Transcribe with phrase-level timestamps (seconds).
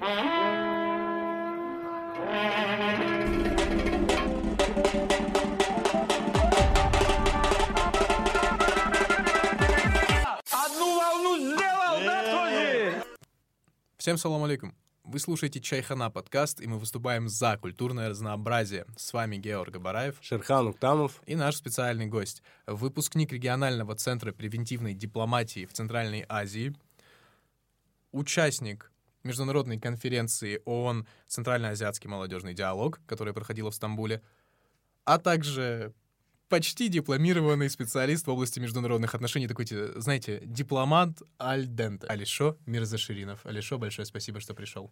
[0.00, 0.16] Одну
[10.96, 13.04] волну сделал, да, тоже?
[13.98, 14.74] Всем салам алейкум.
[15.04, 18.86] Вы слушаете Чайхана подкаст, и мы выступаем за культурное разнообразие.
[18.96, 21.20] С вами Георг Габараев Шерхан Уктамов.
[21.26, 26.74] и наш специальный гость, выпускник регионального центра превентивной дипломатии в Центральной Азии,
[28.12, 28.89] участник
[29.22, 34.22] международной конференции ООН «Центральноазиатский молодежный диалог», которая проходила в Стамбуле,
[35.04, 35.92] а также
[36.48, 41.10] почти дипломированный специалист в области международных отношений, такой, те, знаете, дипломат
[41.40, 42.06] аль денте.
[42.08, 43.46] Алишо Мирзаширинов.
[43.46, 44.90] Алишо, большое спасибо, что пришел.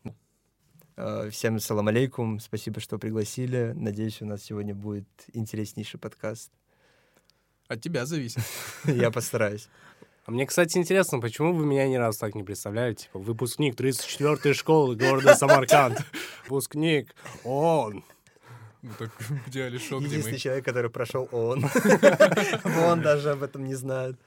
[0.97, 3.73] Э, Всем салам алейкум, спасибо, что пригласили.
[3.75, 6.53] Надеюсь, у нас сегодня будет интереснейший подкаст.
[7.67, 8.43] От тебя зависит.
[8.85, 9.69] Я постараюсь.
[10.29, 12.93] А мне, кстати, интересно, почему вы меня ни разу так не представляли?
[12.93, 16.05] Типа, выпускник 34-й школы города Самарканд.
[16.43, 18.05] Выпускник ООН.
[18.83, 19.11] Ну так
[19.47, 20.37] где Алишо, где мы?
[20.37, 21.65] человек, который прошел ООН.
[22.85, 24.21] Он даже об этом не знает.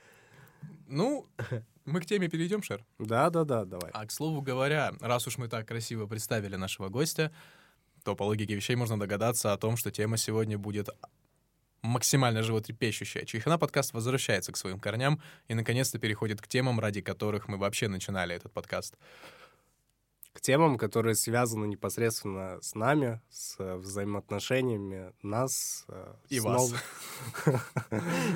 [0.88, 1.28] Ну,
[1.86, 2.84] мы к теме перейдем, Шер.
[2.98, 3.92] Да-да-да, давай.
[3.94, 7.32] А к слову говоря, раз уж мы так красиво представили нашего гостя,
[8.04, 10.90] то по логике вещей можно догадаться о том, что тема сегодня будет
[11.82, 13.26] максимально животрепещущая.
[13.26, 17.88] Чайхана подкаст возвращается к своим корням и наконец-то переходит к темам, ради которых мы вообще
[17.88, 18.98] начинали этот подкаст.
[20.34, 26.74] К темам, которые связаны непосредственно с нами, с э, взаимоотношениями нас э, И с вас.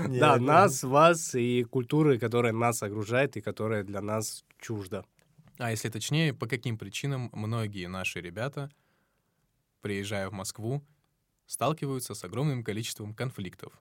[0.10, 5.06] Да, нас, вас и культуры, которая нас окружает и которая для нас чужда.
[5.58, 8.70] А если точнее, по каким причинам многие наши ребята,
[9.80, 10.84] приезжая в Москву,
[11.48, 13.74] сталкиваются с огромным количеством конфликтов,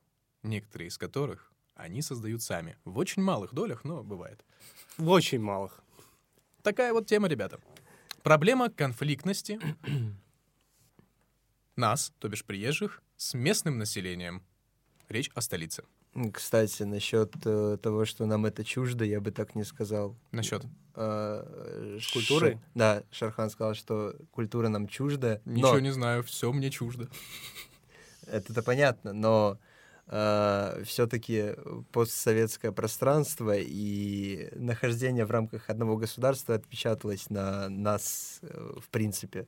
[0.42, 2.76] некоторые из которых они создают сами.
[2.84, 4.44] В очень малых долях, но бывает.
[4.96, 5.82] В очень малых.
[6.62, 7.60] Такая вот тема, ребята.
[8.22, 9.60] Проблема конфликтности
[11.76, 14.42] нас, то бишь приезжих, с местным населением.
[15.08, 15.84] Речь о столице.
[16.32, 20.16] Кстати, насчет э, того, что нам это чуждо, я бы так не сказал.
[20.32, 20.62] Насчет.
[20.94, 22.60] Э, ш- Культуры?
[22.74, 25.40] Да, Шархан сказал, что культура нам чужда.
[25.44, 27.08] Ничего но не знаю, все мне чуждо.
[28.26, 29.58] Это-то понятно, но
[30.06, 31.54] все-таки
[31.90, 39.46] постсоветское пространство и нахождение в рамках одного государства отпечаталось на нас, э, в принципе,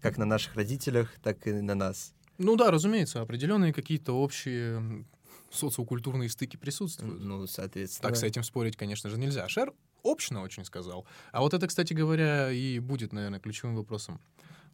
[0.00, 2.14] как на наших родителях, так и на нас.
[2.38, 5.04] Ну да, разумеется, определенные какие-то общие
[5.52, 7.22] социокультурные стыки присутствуют.
[7.22, 8.08] Ну, соответственно.
[8.08, 9.48] Так с этим спорить, конечно же, нельзя.
[9.48, 11.06] Шер общно очень сказал.
[11.30, 14.20] А вот это, кстати говоря, и будет, наверное, ключевым вопросом.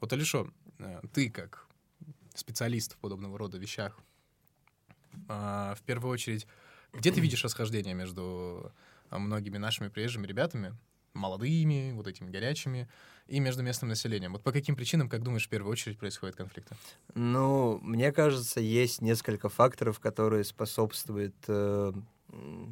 [0.00, 1.66] Вот, Алишо, э, ты как
[2.34, 3.98] специалист в подобного рода вещах,
[5.28, 6.46] а, в первую очередь,
[6.92, 8.72] где ты видишь расхождение между
[9.10, 10.74] а, многими нашими приезжими ребятами,
[11.18, 12.88] молодыми, вот этими горячими,
[13.26, 14.32] и между местным населением?
[14.32, 16.74] Вот по каким причинам, как думаешь, в первую очередь происходят конфликты?
[17.14, 21.92] Ну, мне кажется, есть несколько факторов, которые способствуют, э,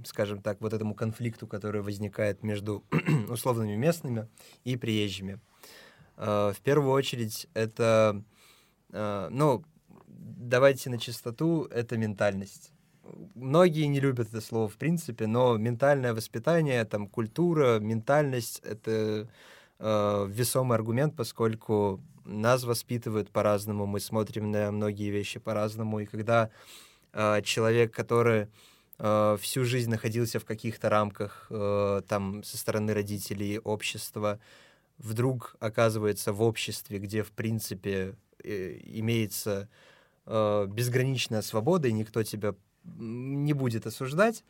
[0.05, 2.85] скажем так, вот этому конфликту, который возникает между
[3.29, 4.29] условными местными
[4.65, 5.41] и приезжими.
[6.17, 8.23] Э, в первую очередь, это,
[8.93, 9.65] э, ну,
[10.09, 12.73] давайте на чистоту, это ментальность.
[13.35, 19.29] Многие не любят это слово в принципе, но ментальное воспитание, там, культура, ментальность— это
[19.79, 26.51] э, весомый аргумент, поскольку нас воспитывают по-разному, мы смотрим на многие вещи по-разному, и когда
[27.13, 28.49] э, человек, который
[28.99, 34.41] э, всю жизнь находился в каких-то рамках э, там со стороны родителей, общества,
[34.99, 39.69] вдруг оказывается в обществе, где в принципе э, имеется
[40.27, 42.55] э, безграничная свобода, и никто тебя
[42.99, 44.45] не будет осуждать,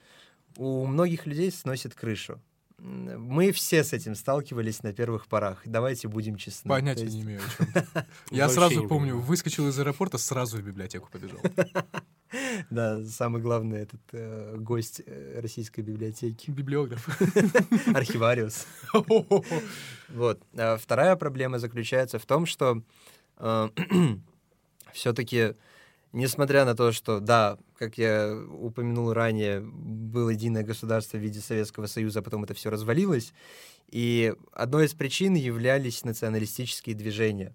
[0.56, 2.40] у многих людей сносит крышу.
[2.78, 5.62] Мы все с этим сталкивались на первых порах.
[5.64, 6.68] Давайте будем честны.
[6.68, 8.04] Понятия есть- не имею, о чем.
[8.30, 11.40] Я сразу помню, выскочил из аэропорта, сразу в библиотеку побежал.
[12.70, 16.50] Да, самый главный этот э, гость э, российской библиотеки.
[16.50, 17.08] Библиограф.
[17.94, 18.66] Архивариус.
[20.08, 20.42] Вот.
[20.58, 22.82] А Вторая проблема заключается в том, что
[24.92, 25.54] все-таки,
[26.12, 31.86] несмотря на то, что, да, как я упомянул ранее, было единое государство в виде Советского
[31.86, 33.32] Союза, а потом это все развалилось,
[33.90, 37.54] и одной из причин являлись националистические движения.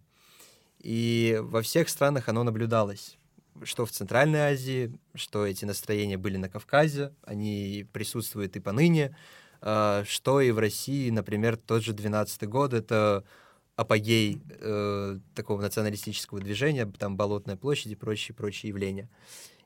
[0.79, 3.17] И во всех странах оно наблюдалось.
[3.63, 9.15] Что в Центральной Азии, что эти настроения были на Кавказе, они присутствуют и поныне,
[9.61, 13.23] а, что и в России, например, тот же 12 год, это
[13.81, 19.09] апогей э, такого националистического движения, там Болотная площадь и прочие, прочие явления.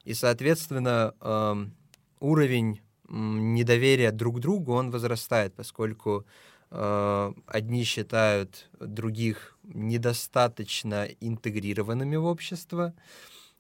[0.04, 1.76] И, соответственно, эм,
[2.20, 6.26] уровень недоверия друг к другу, он возрастает, поскольку
[6.72, 12.94] э, одни считают других недостаточно интегрированными в общество,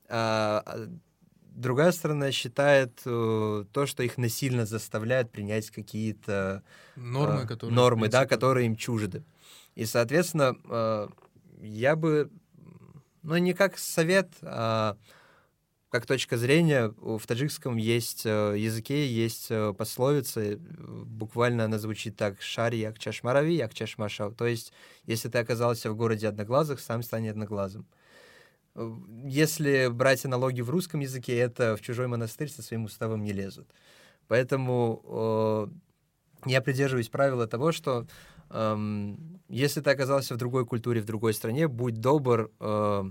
[0.07, 0.87] а а
[1.55, 6.63] другая сторона считает э, то, что их насильно заставляют принять какие-то
[6.95, 7.71] Нормы, э, которые...
[7.71, 9.23] в нормы, да, принципе, которые им чужды.
[9.75, 11.07] И, соответственно, э,
[11.61, 12.31] я бы,
[13.23, 14.97] ну, не как совет, а
[15.89, 22.41] как точка зрения, в таджикском есть э, языке есть э, пословица, буквально она звучит так
[22.41, 24.33] «шари як чашмарави, як чашмашау».
[24.33, 24.73] То есть,
[25.05, 27.85] если ты оказался в городе одноглазых, сам стань одноглазым.
[29.25, 33.69] Если брать аналогии в русском языке, это в чужой монастырь со своим уставом не лезут.
[34.27, 35.69] Поэтому
[36.43, 38.05] э, я придерживаюсь правила того, что
[38.49, 43.03] эм, если ты оказался в другой культуре, в другой стране, будь добр э,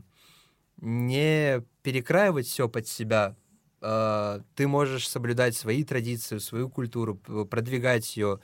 [0.78, 3.36] не перекраивать все под себя.
[3.80, 8.40] Э, ты можешь соблюдать свои традиции, свою культуру, продвигать ее,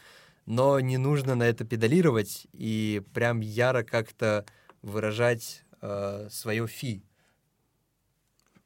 [0.47, 4.45] но не нужно на это педалировать и прям яро как-то
[4.83, 5.65] выражать
[6.29, 7.03] свое фи.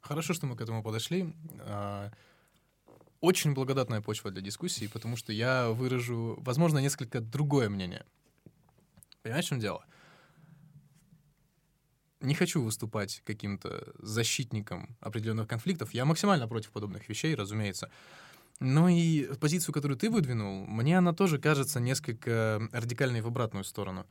[0.00, 1.32] Хорошо, что мы к этому подошли.
[3.24, 8.04] Очень благодатная почва для дискуссии, потому что я выражу, возможно, несколько другое мнение.
[9.22, 9.82] Понимаешь, в чем дело?
[12.20, 15.94] Не хочу выступать каким-то защитником определенных конфликтов.
[15.94, 17.90] Я максимально против подобных вещей, разумеется.
[18.60, 24.04] Но и позицию, которую ты выдвинул, мне она тоже кажется несколько радикальной в обратную сторону.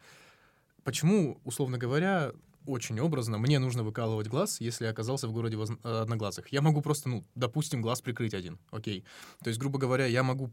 [0.83, 2.33] Почему, условно говоря,
[2.65, 6.48] очень образно, мне нужно выкалывать глаз, если я оказался в городе воз- э, одноглазых.
[6.51, 9.04] Я могу просто, ну, допустим, глаз прикрыть один, окей.
[9.44, 10.51] То есть, грубо говоря, я могу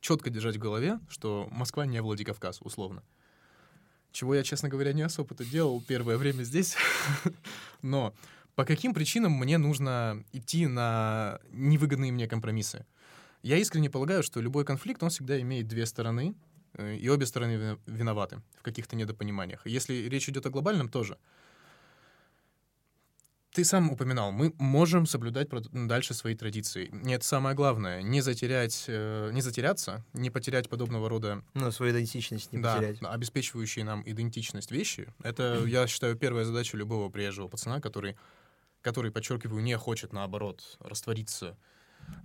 [0.00, 3.02] четко держать в голове, что Москва не Владикавказ, условно.
[4.12, 6.76] Чего я, честно говоря, не особо-то делал первое время здесь.
[7.82, 8.14] Но
[8.54, 12.86] по каким причинам мне нужно идти на невыгодные мне компромиссы?
[13.42, 16.34] Я искренне полагаю, что любой конфликт, он всегда имеет две стороны,
[16.76, 19.66] и обе стороны виноваты в каких-то недопониманиях.
[19.66, 21.18] И Если речь идет о глобальном, тоже.
[23.52, 26.90] Ты сам упоминал, мы можем соблюдать дальше свои традиции.
[26.92, 32.52] Нет, самое главное, не затерять, э, не затеряться, не потерять подобного рода Ну, свою идентичность
[32.52, 32.98] не да, потерять.
[33.02, 35.12] обеспечивающие нам идентичность вещи.
[35.22, 38.16] Это, я считаю, первая задача любого приезжего пацана, который,
[38.82, 41.56] который, подчеркиваю, не хочет, наоборот, раствориться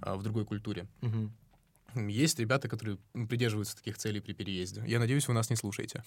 [0.02, 0.88] а, в другой культуре.
[1.02, 1.34] Мгм.
[1.96, 4.84] Есть ребята, которые придерживаются таких целей при переезде.
[4.88, 6.04] Я надеюсь, вы нас не слушаете.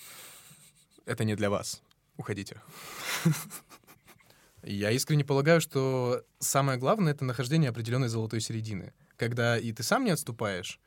[1.04, 1.82] Это не для вас.
[2.16, 2.60] Уходите.
[4.62, 8.92] Я искренне полагаю, что самое главное— это нахождение определенной золотой середины.
[9.16, 10.80] Когда и ты сам не отступаешь,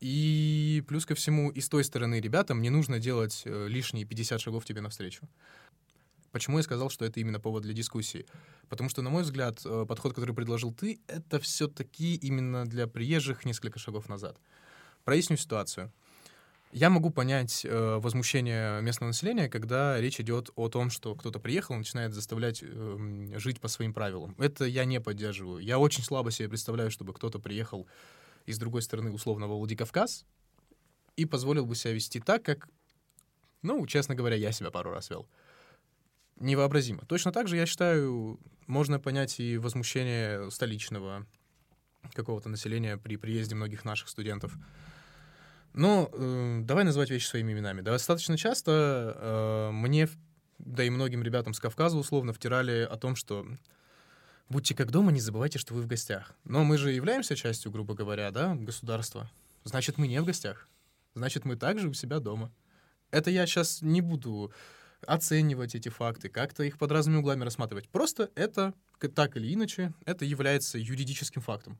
[0.00, 4.40] и плюс ко всему, и с той стороны ребятам не нужно делать э, лишние 50
[4.40, 5.28] шагов тебе навстречу.
[6.32, 8.26] Почему я сказал, что это именно повод для дискуссии?
[8.68, 13.44] Потому что, на мой взгляд, э, подход, который предложил ты, это все-таки именно для приезжих
[13.44, 14.38] несколько шагов назад.
[15.04, 15.92] Проясню ситуацию.
[16.72, 21.74] Я могу понять э, возмущение местного населения, когда речь идет о том, что кто-то приехал
[21.74, 24.34] и начинает заставлять эм, жить по своим правилам.
[24.38, 25.62] Это я не поддерживаю.
[25.62, 27.86] Я очень слабо себе представляю, чтобы кто-то приехал
[28.46, 30.24] из другой стороны условного Владикавказ
[31.16, 32.70] и позволил бы себя вести так, как,
[33.60, 35.28] ну, честно говоря, я себя пару раз вел.
[36.42, 37.04] Невообразимо.
[37.06, 41.24] Точно так же, я считаю, можно понять и возмущение столичного
[42.14, 44.52] какого-то населения при приезде многих наших студентов.
[45.72, 47.80] Но э, давай называть вещи своими именами.
[47.80, 50.08] Достаточно часто э, мне,
[50.58, 53.46] да и многим ребятам с Кавказа условно втирали о том, что
[54.48, 56.34] будьте как дома, не забывайте, что вы в гостях.
[56.42, 59.30] Но мы же являемся частью, грубо говоря, да, государства.
[59.62, 60.68] Значит, мы не в гостях.
[61.14, 62.50] Значит, мы также у себя дома.
[63.12, 64.52] Это я сейчас не буду
[65.06, 67.88] оценивать эти факты, как-то их под разными углами рассматривать.
[67.88, 68.74] Просто это,
[69.14, 71.78] так или иначе, это является юридическим фактом.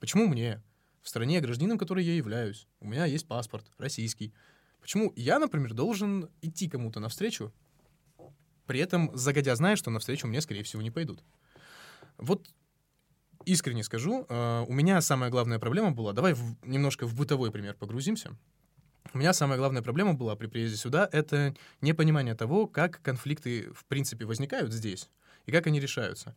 [0.00, 0.62] Почему мне,
[1.02, 4.32] в стране, гражданином которой я являюсь, у меня есть паспорт российский,
[4.80, 7.52] почему я, например, должен идти кому-то навстречу,
[8.66, 11.22] при этом загодя зная, что навстречу мне, скорее всего, не пойдут?
[12.18, 12.48] Вот
[13.44, 17.74] искренне скажу, э, у меня самая главная проблема была, давай в- немножко в бытовой пример
[17.74, 18.36] погрузимся.
[19.14, 23.84] У меня самая главная проблема была при приезде сюда— это непонимание того, как конфликты, в
[23.86, 25.08] принципе, возникают здесь
[25.46, 26.36] и как они решаются.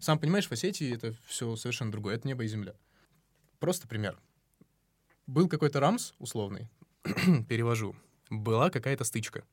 [0.00, 2.74] Сам понимаешь, в Осетии это все совершенно другое, это небо и земля.
[3.58, 4.18] Просто пример.
[5.26, 6.70] Был какой-то рамс условный,
[7.48, 7.94] перевожу,
[8.30, 9.44] была какая-то стычка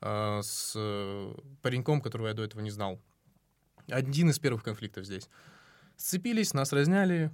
[0.00, 0.76] э, с
[1.62, 3.00] пареньком, которого я до этого не знал.
[3.88, 5.28] Один из первых конфликтов здесь.
[5.96, 7.32] Сцепились, нас разняли,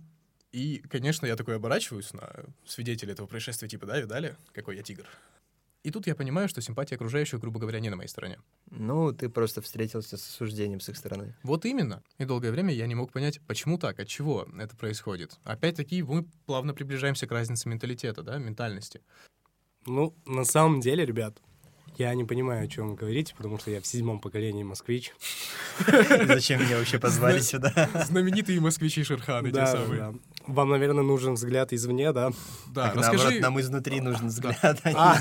[0.52, 2.30] и, конечно, я такой оборачиваюсь на
[2.64, 5.06] свидетеля этого происшествия, типа, да, видали, какой я тигр.
[5.84, 8.38] И тут я понимаю, что симпатия окружающих, грубо говоря, не на моей стороне.
[8.70, 11.36] Ну, ты просто встретился с осуждением с их стороны.
[11.42, 12.02] Вот именно.
[12.18, 15.38] И долгое время я не мог понять, почему так, от чего это происходит.
[15.44, 19.00] Опять-таки, мы плавно приближаемся к разнице менталитета, да, ментальности.
[19.86, 21.40] Ну, на самом деле, ребят,
[21.96, 25.12] я не понимаю, о чем вы говорите, потому что я в седьмом поколении москвич.
[26.26, 27.88] Зачем меня вообще позвали сюда?
[28.06, 30.18] Знаменитые москвичи Шерхан, эти Да, самые.
[30.48, 32.30] Вам, наверное, нужен взгляд извне, да?
[32.68, 34.80] Да, Так, наоборот, расскажи, нам изнутри нужен взгляд.
[34.82, 35.18] а не А,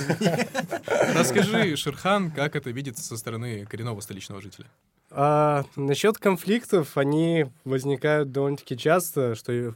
[1.13, 4.67] расскажи, Шерхан, как это видится со стороны коренного столичного жителя.
[5.12, 9.75] а, насчет конфликтов, они возникают довольно-таки часто, что...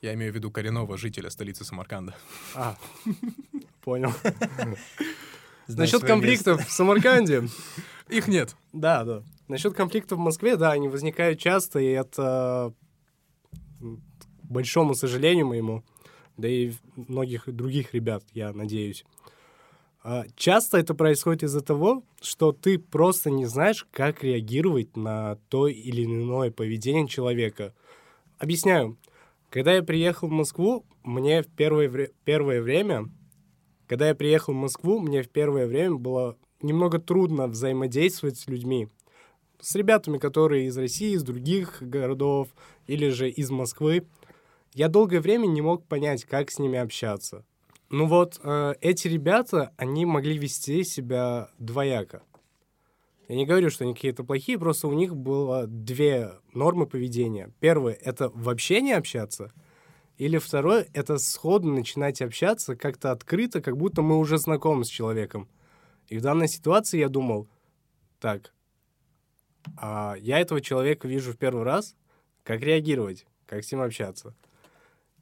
[0.00, 2.14] Я имею в виду коренного жителя столицы Самарканда.
[2.54, 2.76] А,
[3.82, 4.12] понял.
[5.66, 7.48] Насчет конфликтов в Самарканде,
[8.08, 8.54] Их нет.
[8.72, 9.22] да, да.
[9.48, 12.72] Насчет конфликтов в Москве, да, они возникают часто, и это,
[14.48, 15.82] большому сожалению моему,
[16.36, 19.04] да и многих других ребят, я надеюсь.
[20.02, 25.66] А, Часто это происходит из-за того, что ты просто не знаешь, как реагировать на то
[25.66, 27.74] или иное поведение человека.
[28.38, 28.98] Объясняю.
[29.48, 33.08] Когда я приехал в Москву, мне в первое, вре- первое время,
[33.86, 38.88] когда я приехал в Москву, мне в первое время было немного трудно взаимодействовать с людьми.
[39.60, 42.48] С ребятами, которые из России, из других городов
[42.86, 44.06] или же из Москвы.
[44.74, 47.44] Я долгое время не мог понять, как с ними общаться.
[47.90, 52.22] Ну вот, э, эти ребята, они могли вести себя двояко.
[53.28, 57.52] Я не говорю, что они какие-то плохие, просто у них было две нормы поведения.
[57.60, 59.52] Первое— это вообще не общаться,
[60.18, 65.48] или второе— это сходу начинать общаться как-то открыто, как будто мы уже знакомы с человеком.
[66.08, 67.48] И в данной ситуации я думал,
[68.18, 68.52] так,
[69.76, 71.94] а я этого человека вижу в первый раз,
[72.42, 74.34] как реагировать, как с ним общаться.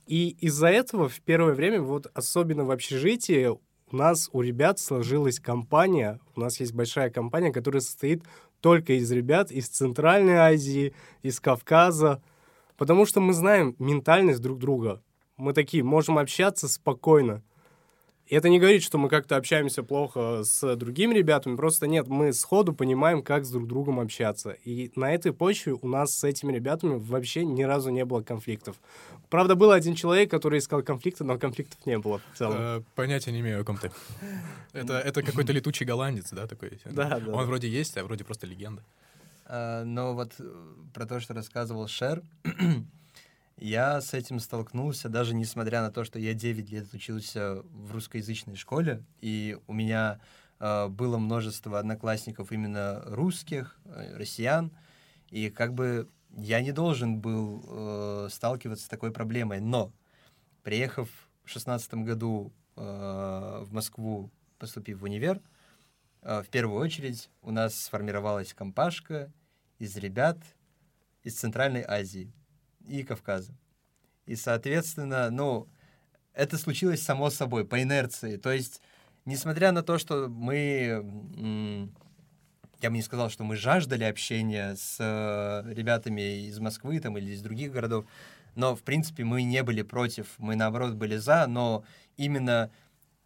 [0.07, 5.39] И из-за этого в первое время, вот особенно в общежитии, у нас, у ребят сложилась
[5.39, 8.23] компания, у нас есть большая компания, которая состоит
[8.61, 12.23] только из ребят из Центральной Азии, из Кавказа,
[12.77, 15.03] потому что мы знаем ментальность друг друга.
[15.37, 17.43] Мы такие, можем общаться спокойно.
[18.27, 22.33] И это не говорит, что мы как-то общаемся плохо с другими ребятами, просто нет, мы
[22.33, 24.53] сходу понимаем, как с друг другом общаться.
[24.65, 28.77] И на этой почве у нас с этими ребятами вообще ни разу не было конфликтов.
[29.29, 32.57] Правда, был один человек, который искал конфликты, но конфликтов не было в целом.
[32.59, 33.91] Э, Понятия не имею, о ком ты.
[34.73, 36.79] Это, это какой-то летучий голландец, да, такой?
[36.85, 37.33] Да, да.
[37.33, 38.83] Он вроде есть, а вроде просто легенда.
[39.45, 40.45] А, Но вот э,
[40.95, 42.23] про то, что рассказывал Шер,
[43.63, 48.57] я с этим столкнулся, даже несмотря на то, что я 9 лет учился в русскоязычной
[48.57, 50.21] школе, и у меня
[50.59, 54.73] э, было множество одноклассников именно русских, э, россиян,
[55.31, 59.61] и как бы я не должен был э, сталкиваться с такой проблемой.
[59.61, 59.93] Но,
[60.65, 61.09] приехав
[61.45, 62.81] в шестнадцатом году э,
[63.65, 65.41] в Москву, поступив в универ,
[66.23, 69.33] э, в первую очередь у нас сформировалась компашка
[69.79, 70.39] из ребят
[71.23, 72.33] из Центральной Азии
[72.87, 73.55] и Кавказа.
[74.27, 75.69] И, соответственно, ну,
[76.35, 78.37] это случилось само собой, по инерции.
[78.37, 78.81] То есть,
[79.25, 81.91] несмотря на то, что мы...
[82.81, 87.31] Я бы не сказал, что мы жаждали общения с э, ребятами из Москвы там, или
[87.31, 88.07] из других городов,
[88.57, 91.85] но, в принципе, мы не были против, мы, наоборот, были за, но
[92.17, 92.73] именно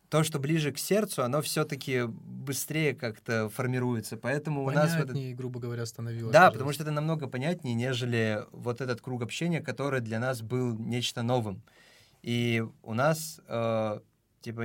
[0.09, 4.17] то, что ближе к сердцу, оно все-таки быстрее как-то формируется.
[4.17, 4.93] Поэтому у нас...
[4.93, 6.33] в этот- Понятнее, грубо говоря, становилось.
[6.33, 10.79] да, потому что это намного понятнее, нежели вот этот круг общения, который для нас был
[10.79, 11.63] нечто новым.
[12.23, 14.01] И у нас, э,
[14.41, 14.65] типа,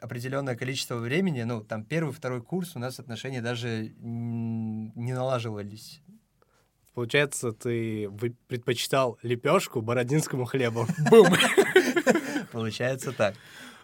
[0.00, 6.00] определенное количество времени, ну, там, первый, второй курс, у нас отношения даже не налаживались.
[6.94, 8.10] Получается, ты
[8.48, 10.86] предпочитал лепешку бородинскому хлебу.
[11.10, 11.28] Бум!
[12.52, 13.34] Получается так.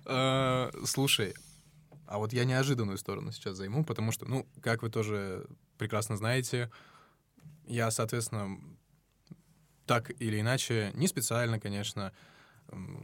[0.09, 1.35] Э, Слушай,
[2.07, 5.47] а вот я неожиданную сторону сейчас займу, потому что, ну, как вы тоже
[5.77, 6.71] прекрасно знаете,
[7.67, 8.59] я, соответственно,
[9.85, 12.13] так или иначе, не специально, конечно,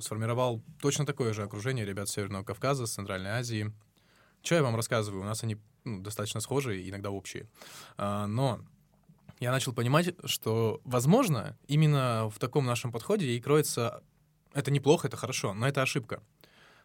[0.00, 3.73] сформировал точно такое же окружение ребят Северного Кавказа, с Центральной Азии.
[4.42, 5.23] Что я вам рассказываю?
[5.23, 7.46] У нас они ну, достаточно схожие, иногда общие.
[7.96, 8.61] А, Но
[9.40, 14.02] я начал понимать, что, возможно, именно в таком нашем подходе и кроется...
[14.52, 16.23] Это неплохо, это хорошо, но это ошибка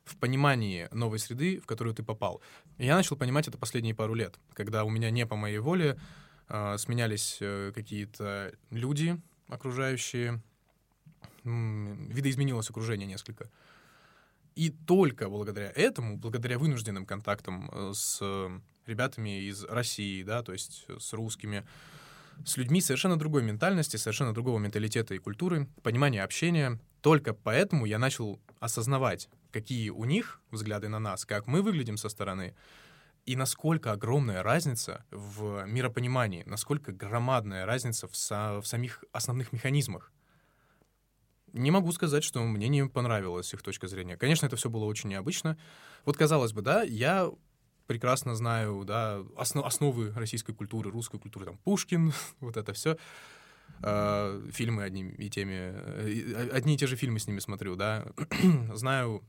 [0.09, 2.41] в понимании новой среды, в которую ты попал.
[2.77, 5.99] И я начал понимать это последние пару лет, когда у меня не по моей воле
[6.47, 10.41] э, сменялись э, какие-то люди окружающие,
[11.43, 13.49] видоизменилось окружение несколько.
[14.55, 18.21] И только благодаря этому, благодаря вынужденным контактам э, с
[18.85, 21.65] ребятами из России, да, то есть с русскими,
[22.45, 26.79] с людьми совершенно другой ментальности, совершенно другого менталитета и культуры, понимания общения.
[27.01, 32.09] Только поэтому я начал осознавать, какие у них взгляды на нас, как мы выглядим со
[32.09, 32.55] стороны,
[33.25, 40.11] и насколько огромная разница в миропонимании, насколько громадная разница в, са- в самих основных механизмах.
[41.53, 44.17] не могу сказать, что мне не понравилась их точка зрения.
[44.17, 45.57] Конечно, это все было очень необычно.
[46.05, 47.31] Вот, казалось бы, да, я
[47.87, 52.97] прекрасно знаю, да, основ, основы российской культуры, русской культуры, там, Пушкин, вот это все.
[53.81, 58.05] Э, фильмы одни и теми, э, одни и те же фильмы с ними смотрю, да.
[58.73, 59.23] знаю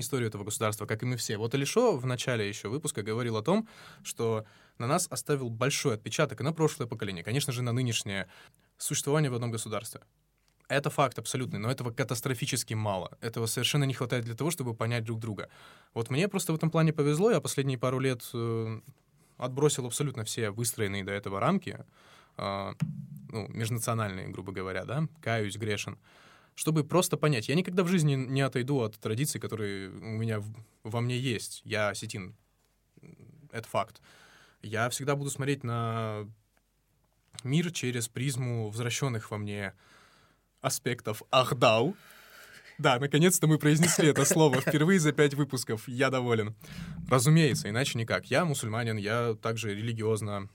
[0.00, 1.36] историю этого государства, как и мы все.
[1.36, 3.68] Вот Алишо в начале еще выпуска говорил о том,
[4.02, 4.44] что
[4.78, 8.28] на нас оставил большой отпечаток и на прошлое поколение, конечно же, на нынешнее
[8.78, 10.00] существование в одном государстве.
[10.68, 13.18] Это факт абсолютный, но этого катастрофически мало.
[13.20, 15.48] Этого совершенно не хватает для того, чтобы понять друг друга.
[15.92, 18.80] Вот мне просто в этом плане повезло, я последние пару лет э,
[19.36, 21.84] отбросил абсолютно все выстроенные до этого рамки,
[22.38, 22.72] э,
[23.28, 25.98] ну, межнациональные, грубо говоря, да, каюсь, грешен,
[26.54, 27.48] чтобы просто понять.
[27.48, 30.42] Я никогда в жизни не отойду от традиций, которые у меня
[30.82, 31.62] во мне есть.
[31.64, 32.34] Я осетин,
[33.50, 34.00] это факт.
[34.62, 36.28] Я всегда буду смотреть на
[37.44, 39.74] мир через призму возвращенных во мне
[40.60, 41.96] аспектов Ахдау.
[42.78, 45.86] Да, наконец-то мы произнесли это слово впервые за пять выпусков.
[45.88, 46.54] Я доволен.
[47.08, 48.26] Разумеется, иначе никак.
[48.26, 50.48] Я мусульманин, я также религиозно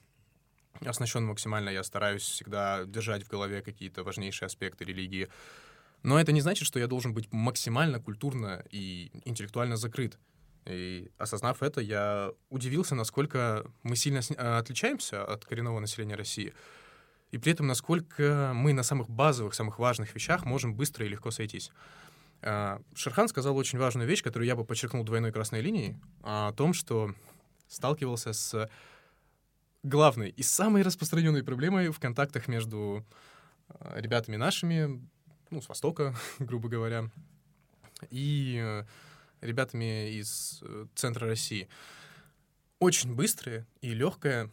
[0.86, 1.70] оснащен максимально.
[1.70, 5.30] Я стараюсь всегда держать в голове какие-то важнейшие аспекты религии.
[6.04, 10.18] Но это не значит, что я должен быть максимально культурно и интеллектуально закрыт.
[10.66, 14.22] И осознав это, я удивился, насколько мы сильно
[14.58, 16.54] отличаемся от коренного населения России
[17.32, 21.32] и при этом насколько мы на самых базовых, самых важных вещах можем быстро и легко
[21.32, 21.72] сойтись.
[22.42, 26.74] А, Шерхан сказал очень важную вещь, которую я бы подчеркнул двойной красной линией, о том,
[26.74, 27.14] что
[27.68, 28.70] сталкивался с
[29.84, 33.06] главной и самой распространенной проблемой в контактах между
[33.68, 35.02] а, ребятами нашими,
[35.50, 37.10] ну, с Востока, грубо говоря,
[38.10, 38.86] и э,
[39.42, 41.68] ребятами из э, центра России.
[42.80, 44.52] Очень быстрое и легкое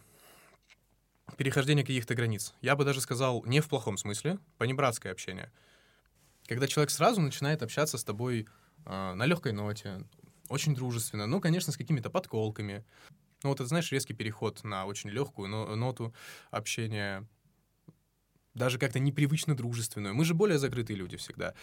[1.36, 2.54] перехождение каких-то границ.
[2.60, 5.50] Я бы даже сказал, не в плохом смысле, понебратское общение.
[6.46, 8.46] Когда человек сразу начинает общаться с тобой
[8.86, 10.04] э, на легкой ноте,
[10.48, 12.84] очень дружественно, ну, конечно, с какими-то подколками.
[13.42, 16.14] Ну, вот это, знаешь, резкий переход на очень легкую но- ноту
[16.50, 17.26] общения,
[18.54, 20.14] даже как-то непривычно дружественную.
[20.14, 21.54] Мы же более закрытые люди всегда.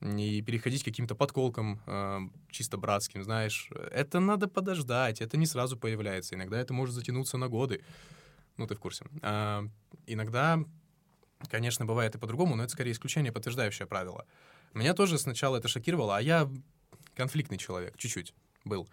[0.00, 5.76] И переходить к каким-то подколкам э, чисто братским, знаешь, это надо подождать, это не сразу
[5.76, 6.34] появляется.
[6.34, 7.82] Иногда это может затянуться на годы.
[8.56, 9.06] Ну, ты в курсе.
[9.22, 9.64] А,
[10.06, 10.58] иногда,
[11.50, 14.26] конечно, бывает и по-другому, но это скорее исключение, подтверждающее правило.
[14.72, 16.50] Меня тоже сначала это шокировало, а я
[17.14, 18.88] конфликтный человек, чуть-чуть был.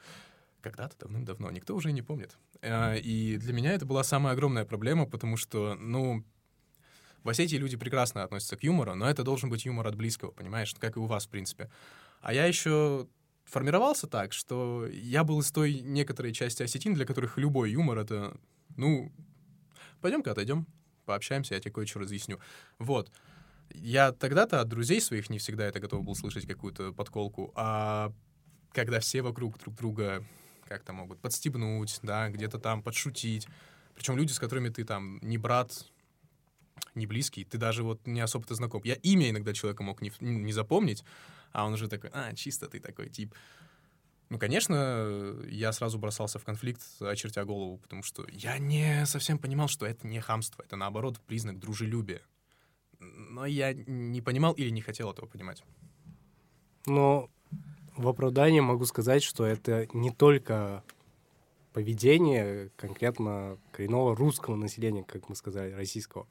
[0.61, 2.37] Когда-то давным-давно, никто уже не помнит.
[2.61, 6.23] А, и для меня это была самая огромная проблема, потому что, ну,
[7.23, 10.73] в Осетии люди прекрасно относятся к юмору, но это должен быть юмор от близкого, понимаешь,
[10.77, 11.69] как и у вас, в принципе.
[12.21, 13.07] А я еще
[13.45, 18.37] формировался так, что я был из той некоторой части осетин, для которых любой юмор— это,
[18.75, 19.11] ну,
[20.01, 20.67] пойдем-ка отойдем,
[21.05, 22.39] пообщаемся, я тебе кое-что разъясню.
[22.79, 23.11] Вот.
[23.73, 28.13] Я тогда-то от друзей своих не всегда это готов был слышать какую-то подколку, а
[28.71, 30.23] когда все вокруг друг друга
[30.67, 33.47] как-то могут подстебнуть, да, где-то там подшутить,
[33.95, 35.91] причем люди, с которыми ты там не брат,
[36.95, 38.81] не близкий, ты даже вот не особо-то знаком.
[38.83, 41.03] Я имя иногда человека мог не, не запомнить,
[41.51, 43.33] а он уже такой, а, чисто ты такой тип.
[44.29, 49.67] Ну, конечно, я сразу бросался в конфликт, очертя голову, потому что я не совсем понимал,
[49.67, 52.21] что это не хамство, это, наоборот, признак дружелюбия.
[52.99, 55.63] Но я не понимал или не хотел этого понимать.
[56.85, 57.29] Но
[57.95, 60.83] в оправдании могу сказать, что это не только
[61.73, 66.27] поведение конкретно коренного русского населения, как мы сказали, российского.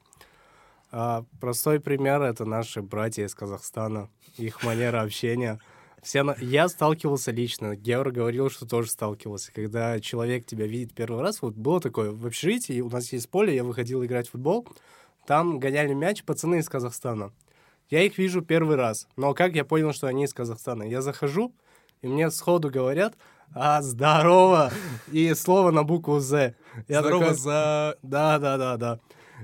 [0.95, 5.59] А простой пример— это наши братья из Казахстана, их манера общения—
[6.03, 6.35] все на...
[6.39, 7.75] Я сталкивался лично.
[7.75, 9.51] Геор говорил, что тоже сталкивался.
[9.53, 13.55] Когда человек тебя видит первый раз, вот было такое в общежитии, у нас есть поле,
[13.55, 14.67] я выходил играть в футбол,
[15.25, 17.31] там гоняли мяч пацаны из Казахстана.
[17.89, 19.07] Я их вижу первый раз.
[19.15, 20.83] Но как я понял, что они из Казахстана?
[20.83, 21.55] Я захожу,
[22.01, 23.15] и мне сходу говорят,
[23.55, 24.71] а, здорово!
[25.11, 26.55] И слово на букву «З».
[26.87, 27.97] Я здорово такой, за...
[28.03, 28.99] Да, да, да, да.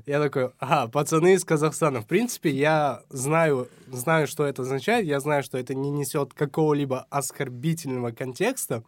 [0.05, 2.01] Я такой, ага, пацаны из Казахстана.
[2.01, 7.07] В принципе, я знаю, знаю, что это означает, я знаю, что это не несет какого-либо
[7.09, 8.83] оскорбительного контекста.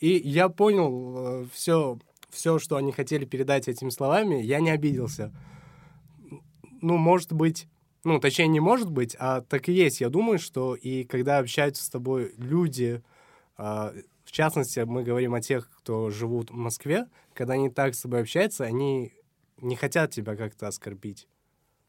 [0.00, 1.98] И я понял все, э,
[2.30, 5.32] все, что они хотели передать этими словами, я не обиделся.
[6.80, 7.68] Ну, может быть,
[8.04, 10.00] ну, точнее, не может быть, а так и есть.
[10.00, 13.02] Я думаю, что и когда общаются с тобой люди,
[13.56, 13.92] а,
[14.24, 18.22] в частности, мы говорим о тех, кто живут в Москве, когда они так с тобой
[18.22, 19.12] общаются, они
[19.62, 21.28] не хотят тебя как-то оскорбить.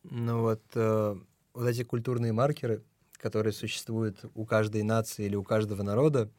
[0.03, 1.15] Ну вот, э,
[1.53, 2.83] вот эти культурные маркеры,
[3.13, 6.29] которые существуют у каждой нации или у каждого народа,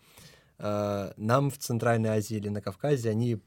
[0.58, 3.40] э, нам в Центральной Азии или на Кавказе они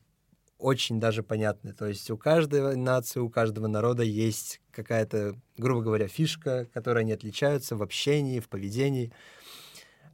[0.57, 1.73] очень даже понятны.
[1.73, 7.13] То есть у каждой нации, у каждого народа есть какая-то, грубо говоря, фишка, которой они
[7.13, 9.13] отличаются в общении, в поведении.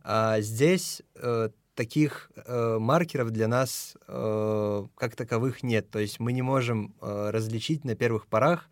[0.04, 5.90] А здесь э, таких э, маркеров для нас э, как таковых нет.
[5.90, 8.70] То есть мы не можем э, различить на первых порах,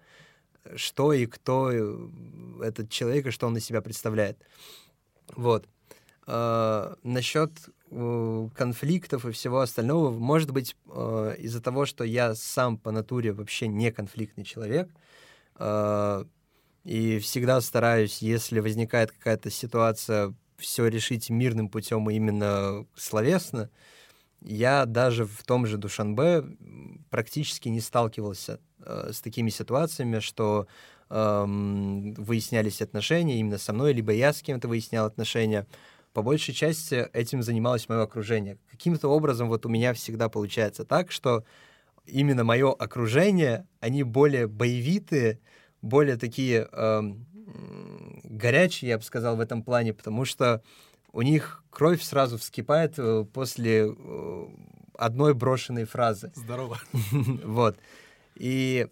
[0.75, 2.09] что и кто э,
[2.61, 4.37] этот человек и что он из себя представляет.
[5.35, 5.67] Вот.
[6.27, 7.51] Э, насчет
[7.89, 13.31] э, конфликтов и всего остального, может быть, э, из-за того, что я сам по натуре
[13.31, 14.89] вообще не конфликтный человек,
[15.57, 16.25] э,
[16.83, 23.69] и всегда стараюсь, если возникает какая-то ситуация, все решить мирным путем именно словесно,
[24.41, 26.43] я даже в том же Душанбе
[27.09, 30.67] практически не сталкивался э, с такими ситуациями, что
[31.09, 35.67] эм, выяснялись отношения именно со мной, либо я с кем-то выяснял отношения.
[36.13, 38.57] По большей части этим занималось мое окружение.
[38.69, 41.43] Каким-то образом вот у меня всегда получается так, что
[42.05, 45.39] именно мое окружение, они более боевитые,
[45.81, 47.27] более такие эм,
[48.31, 50.63] горячие, я бы сказал, в этом плане, потому что
[51.11, 54.47] у них кровь сразу вскипает э, после э,
[54.97, 56.31] одной брошенной фразы.
[56.35, 56.79] Здорово.
[57.43, 57.77] Вот.
[58.35, 58.87] И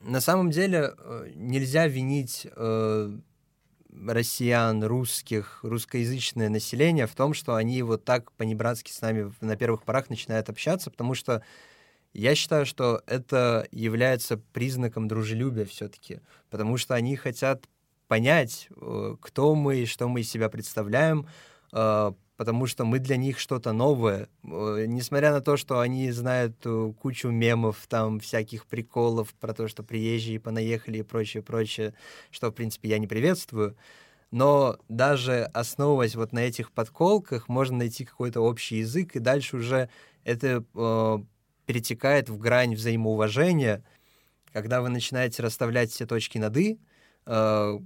[0.00, 2.46] на самом деле э, нельзя винить
[3.96, 9.84] россиян, русских, русскоязычное население в том, что они вот так по-небратски с нами на первых
[9.84, 11.42] порах начинают общаться, потому что
[12.12, 17.68] я считаю, что это является признаком дружелюбия все-таки, потому что они хотят
[18.08, 21.26] понять, э, кто мы и что мы из себя представляем,
[21.72, 24.28] э, потому что мы для них что-то новое.
[24.42, 26.64] Э, несмотря на то, что они знают
[27.00, 31.94] кучу мемов, там, всяких приколов про то, что приезжие понаехали и прочее, прочее,
[32.30, 33.76] что, в принципе, я не приветствую,
[34.34, 39.88] но даже основываясь вот на этих подколках, можно найти какой-то общий язык, и дальше уже
[40.24, 41.18] это э,
[41.66, 43.84] перетекает в грань взаимоуважения,
[44.52, 46.80] когда вы начинаете расставлять все точки над «и»,
[47.26, 47.78] э,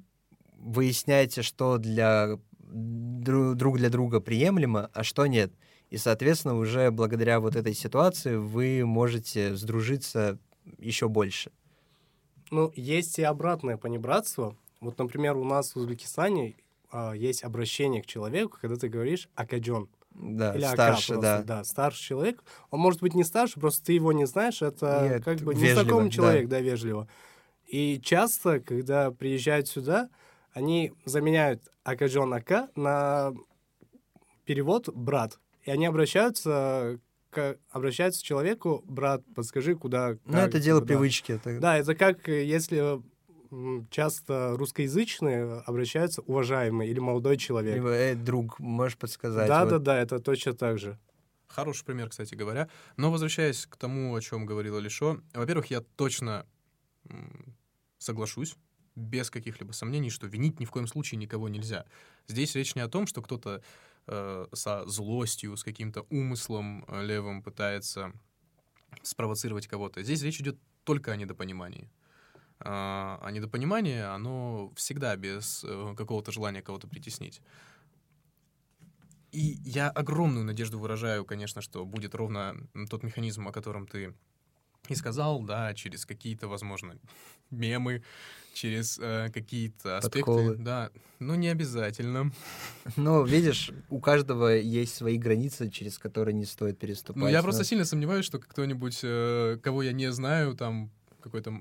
[0.58, 5.52] выясняете, что для друг для друга приемлемо, а что нет.
[5.90, 10.38] И, соответственно, уже благодаря вот этой ситуации вы можете сдружиться
[10.78, 11.50] еще больше.
[12.50, 14.56] Ну, есть и обратное понебратство.
[14.80, 16.56] Вот, например, у нас в Узбекистане
[16.90, 19.88] а, есть обращение к человеку, когда ты говоришь «акаджон».
[20.10, 21.42] Да, Или старше, просто, да.
[21.42, 21.64] да.
[21.64, 22.42] Старший человек.
[22.70, 24.62] Он может быть не старше, просто ты его не знаешь.
[24.62, 26.10] Это Нет, как бы вежливо, незнакомый да.
[26.10, 27.08] человек, да, вежливо.
[27.66, 30.08] И часто, когда приезжают сюда,
[30.58, 33.32] они заменяют Акаджон Ака на
[34.44, 35.38] перевод брат.
[35.62, 36.98] И они обращаются
[37.30, 40.16] к, обращаются к человеку, брат, подскажи, куда...
[40.24, 40.86] Ну, как, это дело да.
[40.86, 41.32] привычки.
[41.32, 43.00] это- Да, это как если
[43.90, 47.76] часто русскоязычные обращаются уважаемый или молодой человек.
[47.76, 49.48] Либо, «Эй, друг, можешь подсказать?
[49.48, 50.98] Да, Вот да, да, это точно так же.
[51.46, 52.68] Хороший пример, кстати говоря.
[52.98, 56.44] Но возвращаясь к тому, о чем говорил Лишо, во-первых, я точно
[57.96, 58.54] соглашусь,
[58.98, 61.86] без каких-либо сомнений, что винить ни в коем случае никого нельзя.
[62.26, 63.62] Здесь речь не о том, что кто-то
[64.06, 68.12] э, со злостью, с каким-то умыслом э, левым пытается
[69.02, 70.02] спровоцировать кого-то.
[70.02, 71.90] Здесь речь идет только о недопонимании.
[72.60, 77.40] А а недопонимание, оно всегда без э, какого-то желания кого-то притеснить.
[79.30, 82.56] И я огромную надежду выражаю, конечно, что будет ровно
[82.88, 84.14] тот механизм, о котором ты
[84.90, 86.96] и сказал, да, через какие-то, возможно,
[87.50, 88.02] мемы,
[88.54, 90.18] через э, какие-то аспекты.
[90.20, 90.56] Подколы.
[90.56, 92.32] Да, но не обязательно.
[92.96, 97.22] Ну, видишь, у каждого есть свои границы, через которые не стоит переступать.
[97.22, 101.52] Ну, я но- просто сильно сомневаюсь, что кто-нибудь, э, кого я не знаю, там, какой-то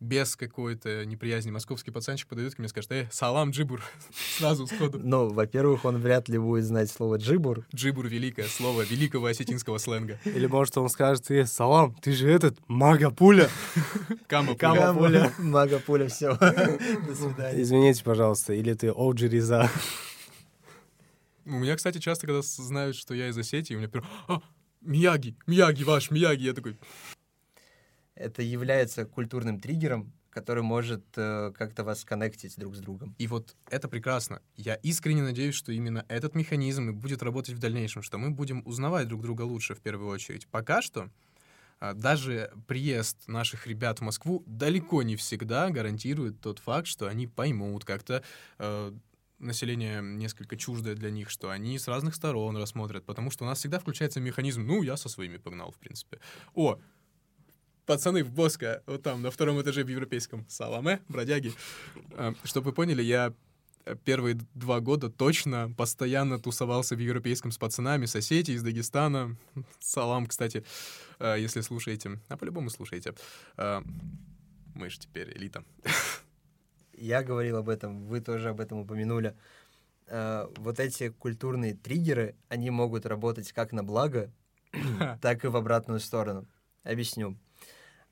[0.00, 3.82] без какой-то неприязни московский пацанчик подойдет ко мне и скажет, э, салам, джибур,
[4.38, 5.00] сразу сходу.
[5.02, 7.66] Ну, во-первых, он вряд ли будет знать слово «джибур».
[7.74, 10.18] Джибур— великое слово великого осетинского сленга.
[10.24, 13.48] Или, может, он скажет, э, салам, ты же этот, мага-пуля.
[14.28, 15.32] Кама Кама пуля.
[15.34, 15.34] пуля.
[15.38, 16.36] Мага пуля, все.
[16.36, 17.62] До свидания.
[17.62, 19.70] Извините, пожалуйста, или ты Оуджи Риза.
[21.44, 24.40] У меня, кстати, часто, когда знают, что я из Осетии, у меня прям, а,
[24.82, 26.42] Мияги, Мияги, ваш Мияги.
[26.42, 26.76] Я такой,
[28.18, 33.14] Это является культурным триггером, который может э, как-то вас коннектить друг с другом.
[33.18, 34.40] И вот это прекрасно.
[34.56, 38.62] Я искренне надеюсь, что именно этот механизм и будет работать в дальнейшем, что мы будем
[38.66, 40.46] узнавать друг друга лучше в первую очередь.
[40.48, 41.10] Пока что
[41.80, 47.26] а, даже приезд наших ребят в Москву далеко не всегда гарантирует тот факт, что они
[47.26, 48.22] поймут как-то
[48.58, 48.92] э,
[49.38, 53.58] население несколько чуждое для них, что они с разных сторон рассмотрят, потому что у нас
[53.58, 56.18] всегда включается механизм, ну, я со своими погнал, в принципе.
[56.54, 56.78] О,
[57.88, 60.44] пацаны в Боско, вот там, на втором этаже в европейском.
[60.48, 61.52] Саламе, бродяги.
[62.12, 63.32] А, Чтобы вы поняли, я
[63.86, 69.36] э, первые два года точно постоянно тусовался в европейском с пацанами, с Осетии, из Дагестана.
[69.80, 70.64] Салам, кстати,
[71.18, 72.20] э, если слушаете.
[72.28, 73.14] А по-любому слушаете.
[73.56, 73.80] Э,
[74.74, 75.64] Мы же теперь элита.
[76.92, 79.34] Я говорил об этом, вы тоже об этом упомянули.
[80.08, 84.30] Э, Вот эти культурные триггеры, они могут работать как на благо,
[85.22, 86.46] так и в обратную сторону.
[86.84, 87.38] Объясню.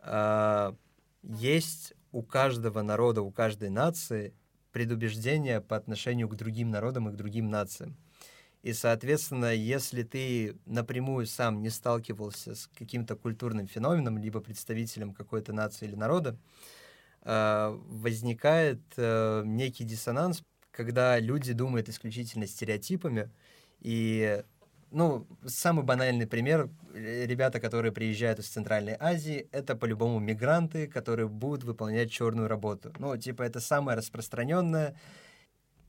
[0.07, 0.75] А,
[1.23, 4.35] Есть у каждого народа, у каждой нации
[4.73, 7.97] предубеждения по отношению к другим народам и к другим нациям.
[8.63, 15.53] И, соответственно, если ты напрямую сам не сталкивался с каким-то культурным феноменом, либо представителем какой-то
[15.53, 16.39] нации или народа,
[17.23, 23.31] э, возникает э, некий диссонанс, когда люди думают исключительно стереотипами.
[23.81, 24.43] И,
[24.97, 31.29] ну, самый банальный пример, э, ребята, которые приезжают из Центральной Азии, это по-любому мигранты, которые
[31.29, 32.95] будут выполнять черную работу.
[32.99, 34.97] Ну, типа, это самое распространенное.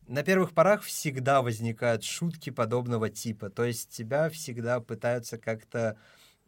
[0.07, 3.49] На первых порах всегда возникают шутки подобного типа.
[3.49, 5.97] То есть тебя всегда пытаются как-то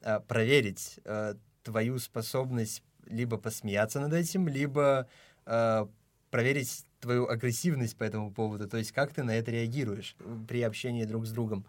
[0.01, 5.07] а, проверить а, твою способность либо посмеяться над этим, либо
[5.45, 5.89] а,
[6.29, 8.67] проверить твою агрессивность по этому поводу.
[8.67, 10.17] То есть как ты на это реагируешь
[10.47, 11.65] при общении друг с другом.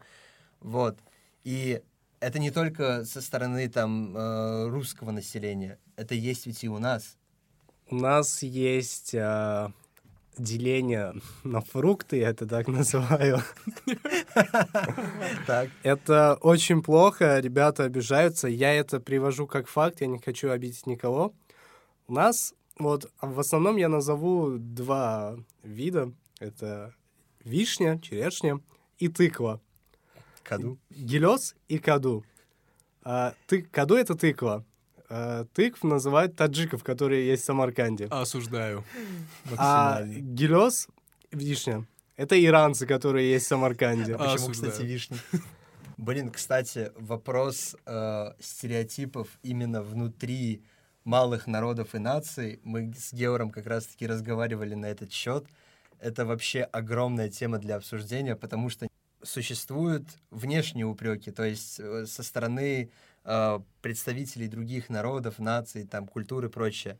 [0.61, 0.99] Вот.
[1.45, 1.83] И
[2.21, 5.79] это не только со стороны там э, русского населения.
[5.97, 7.17] Это есть ведь и у нас.
[7.91, 9.73] У нас есть а,
[10.39, 13.41] деление на фрукты, я это так называю.
[15.83, 18.49] Это очень плохо, ребята обижаются.
[18.49, 21.35] Я это привожу как факт, я не хочу обидеть никого.
[22.07, 26.13] У нас, вот, в основном я назову два вида.
[26.39, 26.95] Это
[27.45, 28.61] вишня, черешня
[28.99, 29.61] и тыква.
[30.51, 30.79] Каду.
[30.91, 32.25] Гелёс и каду.
[33.05, 34.65] А, ты, каду— это тыква.
[35.09, 38.07] А, тыкв называют таджиков, которые есть в Самарканде.
[38.11, 38.85] Осуждаю.
[39.57, 40.35] А Максимально.
[40.35, 40.89] гелёс,
[41.31, 41.87] вишня,
[42.17, 44.17] это иранцы, которые есть в Самарканде.
[44.17, 44.73] А, Почему, осуждаю.
[44.73, 45.17] кстати, вишни?
[45.97, 50.65] Блин, кстати, вопрос э, стереотипов именно внутри
[51.05, 52.59] малых народов и наций.
[52.65, 55.47] Мы с Геором как раз-таки разговаривали на этот счет.
[56.01, 58.90] Это вообще огромная тема для обсуждения, потому что
[59.23, 62.91] существуют внешние упреки, то есть э, со стороны
[63.25, 66.99] э, представителей других народов, наций, там, культуры и прочее.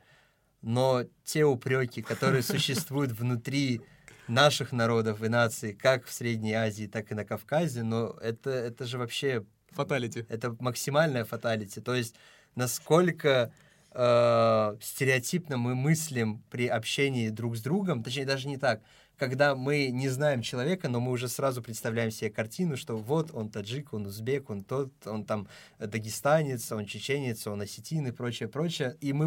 [0.63, 3.81] Но те упреки, которые существуют внутри
[4.29, 8.87] наших народов и наций, как в Средней Азии, так и на Кавказе, но это, это
[8.87, 10.27] же вообще Фаталити.
[10.29, 11.81] это максимальная фаталити.
[11.81, 12.15] То есть
[12.55, 13.53] насколько
[13.93, 18.81] э, стереотипно мы мыслим при общении друг с другом, точнее даже не так,
[19.21, 23.51] когда мы не знаем человека, но мы уже сразу представляем себе картину, что вот он
[23.51, 25.47] таджик, он узбек, он тот, он там
[25.79, 28.97] дагестанец, он чеченец, он осетин и прочее, прочее.
[29.03, 29.27] И мы,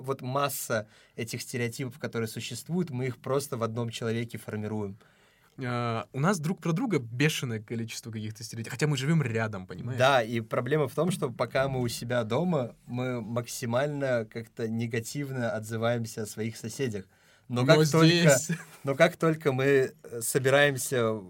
[0.00, 4.96] вот масса этих стереотипов, которые существуют, мы их просто в одном человеке формируем.
[5.62, 8.72] А, У нас друг про друга бешеное количество каких-то стереотипов.
[8.72, 9.98] Хотя мы живем рядом, понимаешь?
[9.98, 15.50] Да, и проблема в том, что пока мы у себя дома, мы максимально как-то негативно
[15.50, 17.04] отзываемся о своих соседях.
[17.48, 18.48] Но как, Но только, здесь...
[18.84, 21.20] но как только мы э, собираемся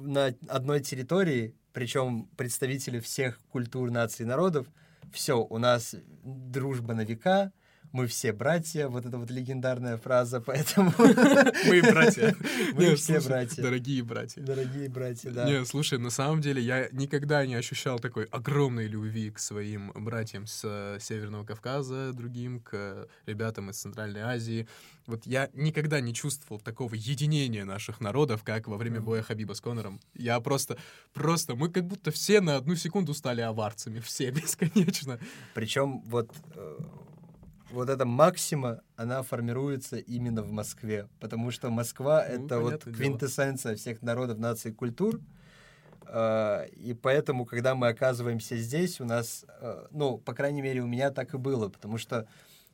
[0.00, 4.66] на одной территории, причем представители всех культур, наций, народов,
[5.12, 7.52] все, у нас дружба на века,
[7.92, 12.34] мы все братья, вот эта вот легендарная фраза, поэтому Мы братья.
[12.74, 13.62] мы все братья.
[13.62, 14.40] Дорогие братья.
[14.40, 15.44] Дорогие братья, да.
[15.44, 20.46] Не, слушай, на самом деле я никогда не ощущал такой огромной любви к своим братьям
[20.46, 24.66] с э, Северного Кавказа, другим, к ребятам из Центральной Азии.
[25.06, 29.60] Вот я никогда не чувствовал такого единения наших народов, как во время боя Хабиба с
[29.60, 30.00] Конором.
[30.14, 30.78] Я просто,
[31.12, 35.18] просто, мы как будто все на одну секунду стали аварцами, все бесконечно.
[35.54, 36.78] Причем вот, э,
[37.72, 42.92] вот эта максима, она формируется именно в Москве, потому что Москва— Ну, это вот понятное
[42.92, 42.96] дело.
[42.96, 45.20] квинтэссенция всех народов, наций и культур.
[46.06, 50.86] Э, И поэтому, когда мы оказываемся здесь, у нас, э, ну, по крайней мере, у
[50.86, 52.26] меня так и было, потому что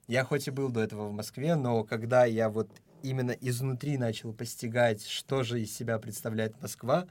[0.08, 2.68] я хоть и был до этого в Москве, но когда я вот
[3.02, 7.06] именно изнутри начал постигать, что же из себя представляет Москва,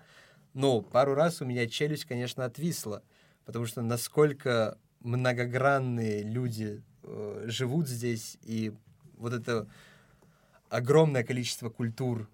[0.53, 3.03] ну, пару раз у меня челюсть, конечно, отвисла,
[3.45, 8.73] потому что насколько многогранные люди э, живут здесь, и
[9.17, 9.67] вот это
[10.69, 12.29] огромное количество культур,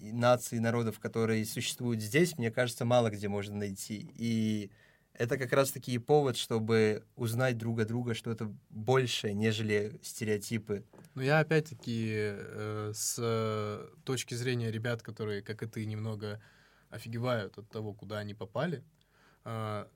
[0.00, 4.10] и наций, и народов, которые существуют здесь, мне кажется, мало где можно найти.
[4.16, 4.70] И
[5.14, 10.84] это как раз-таки повод, чтобы узнать друг о друга что-то большее, нежели стереотипы.
[11.14, 16.40] Но я опять-таки э, с э, точки зрения ребят, которые, как и ты, немного
[16.88, 18.82] офигевают от того, куда они попали,
[19.44, 19.86] э,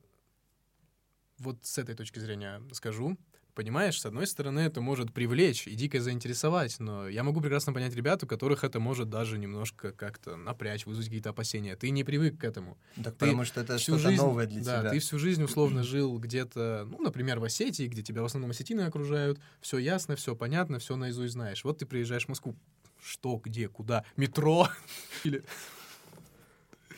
[1.39, 3.17] вот с этой точки зрения скажу.
[3.55, 7.95] Понимаешь, с одной стороны, это может привлечь и дико заинтересовать, но я могу прекрасно понять
[7.95, 11.77] ребят, у которых это может даже немножко как-то напрячь, вызвать какие-то опасения.
[11.77, 12.77] Ты не привык к этому.
[12.97, 14.91] Так Ты потому что это что-то жизнь, новое для да, тебя.
[14.91, 18.81] ты всю жизнь условно жил где-то, ну, например, в Осетии, где тебя в основном осетины
[18.81, 21.63] окружают, все ясно, все понятно, все наизусть знаешь.
[21.63, 22.57] Вот ты приезжаешь в Москву,
[23.01, 24.69] что, где, куда, метро
[25.25, 25.45] или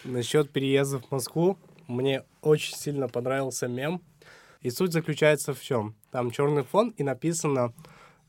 [0.05, 4.01] Насчет переезда в Москву, мне очень сильно понравился мем.
[4.61, 5.95] И суть заключается в чем?
[6.17, 7.75] Там черный фон и написано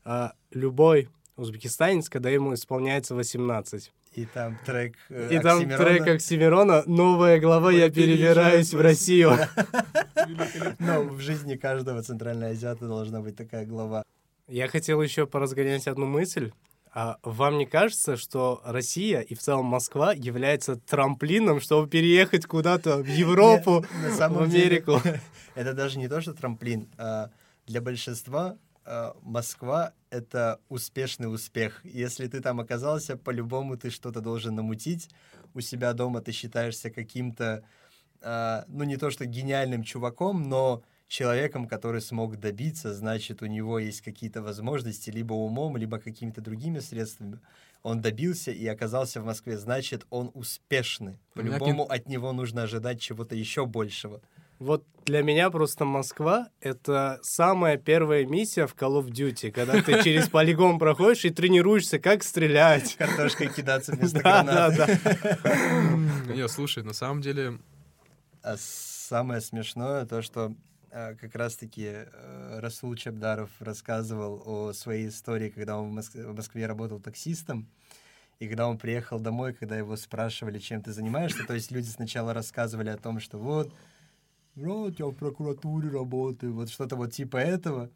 [0.04, 3.90] а, «Любой узбекистанец, когда ему исполняется 18».
[4.12, 9.38] И там трек э, И там трек Оксимирона «Новая глава, я перебираюсь в Россию».
[10.78, 14.02] Но в жизни каждого центрального азиата должна быть такая глава.
[14.48, 16.52] Я хотел еще поразгонять одну мысль.
[16.92, 22.98] А вам не кажется, что Россия и в целом Москва является трамплином, чтобы переехать куда-то
[22.98, 25.00] в Европу, в деле, Америку?
[25.54, 26.86] Это даже не то, что трамплин.
[26.98, 27.30] а
[27.68, 31.84] Для большинства а, Москва— это успешный успех.
[31.84, 35.10] Если ты там оказался, по-любому ты что-то должен намутить.
[35.52, 37.62] У себя дома ты считаешься каким-то,
[38.22, 43.78] а, ну не то что гениальным чуваком, но человеком, который смог добиться, значит, у него
[43.78, 47.38] есть какие-то возможности либо умом, либо какими-то другими средствами.
[47.82, 51.18] Он добился и оказался в Москве, значит, он успешный.
[51.34, 54.22] По-любому от него нужно ожидать чего-то еще большего.
[54.58, 60.02] Вот для меня просто Москва— это самая первая миссия в Call of Duty, когда ты
[60.04, 62.96] через полигон проходишь и тренируешься, как стрелять.
[62.96, 65.00] Картошкой кидаться вместо Да, да, гранаты.
[65.44, 66.34] да.
[66.34, 67.58] Не, слушай, на самом деле,
[68.42, 70.52] А самое смешное то, что
[70.90, 76.34] э, как раз-таки э, Расул Чабдаров рассказывал о своей истории, когда он в Моск- в
[76.36, 77.68] Москве работал таксистом,
[78.40, 82.34] и когда он приехал домой, когда его спрашивали, чем ты занимаешься, то есть люди сначала
[82.34, 83.72] рассказывали о том, что вот,
[84.58, 87.90] вот я в прокуратуре работаю, вот что-то вот типа этого,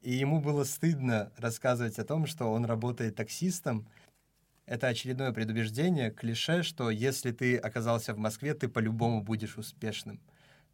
[0.00, 3.86] и ему было стыдно рассказывать о том, что он работает таксистом.
[4.64, 10.20] Это очередное предубеждение, клише, что если ты оказался в Москве, ты по-любому будешь успешным.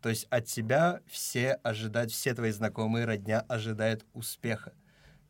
[0.01, 4.73] То есть от тебя все ожидают, все твои знакомые, родня ожидают успеха.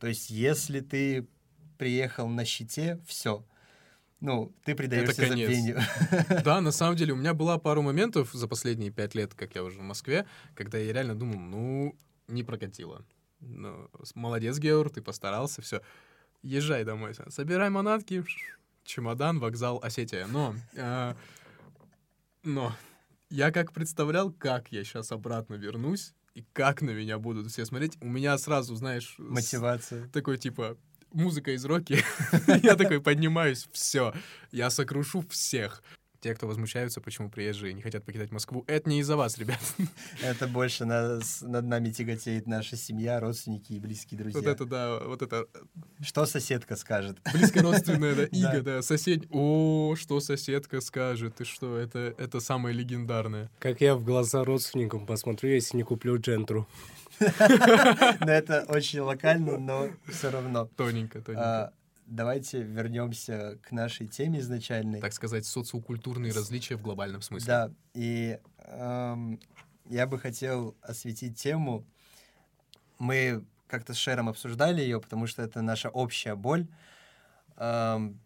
[0.00, 1.26] То есть если ты
[1.78, 3.46] приехал на щите, все.
[4.24, 5.50] Ну, ты предаешься конец.
[5.50, 5.80] забвению.
[6.44, 9.62] да, на самом деле, у меня была пару моментов за последние пять лет, как я
[9.62, 11.94] уже в Москве, когда я реально думал, ну,
[12.26, 13.04] не прокатило.
[13.40, 15.82] Ну, молодец, Геор, ты постарался, все.
[16.42, 18.24] Езжай домой, собирай манатки,
[18.84, 20.26] чемодан, вокзал, Осетия.
[20.26, 21.14] Но, э,
[22.44, 22.74] но
[23.28, 27.98] я как представлял, как я сейчас обратно вернусь, и как на меня будут все смотреть,
[28.00, 30.08] у меня сразу, знаешь, Мотивация.
[30.08, 30.78] такой типа
[31.14, 31.98] музыка из роки.
[32.62, 34.12] я такой поднимаюсь, все,
[34.52, 35.82] я сокрушу всех.
[36.20, 39.58] Те, кто возмущаются, почему приезжие не хотят покидать Москву, это не из-за вас, ребят.
[40.22, 44.40] Это больше нас- над нами тяготеет наша семья, родственники и близкие друзья.
[44.40, 45.44] вот это, да, вот это
[46.00, 47.18] Что соседка скажет?
[47.30, 48.38] близкородственное, да, Да.
[48.54, 49.24] иго, да, сосед...
[49.32, 53.50] О, что соседка скажет, ты что, это, это самое легендарное.
[53.58, 56.66] Как я в глаза родственникам посмотрю, если не куплю джентру.
[57.20, 60.66] Но это очень локально, но все равно.
[60.76, 61.66] Тоненько, тоненько.
[61.66, 61.72] А,
[62.06, 65.00] Давайте вернемся к нашей теме изначальной.
[65.00, 67.46] Так сказать, социокультурные различия в глобальном смысле.
[67.46, 69.40] Да, и эм,
[69.86, 71.86] я бы хотел осветить тему.
[72.98, 76.66] Мы как-то с Шером обсуждали ее, потому что это наша общая боль.
[77.56, 78.20] Эм,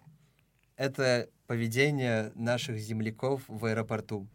[0.76, 4.26] это поведение наших земляков в аэропорту.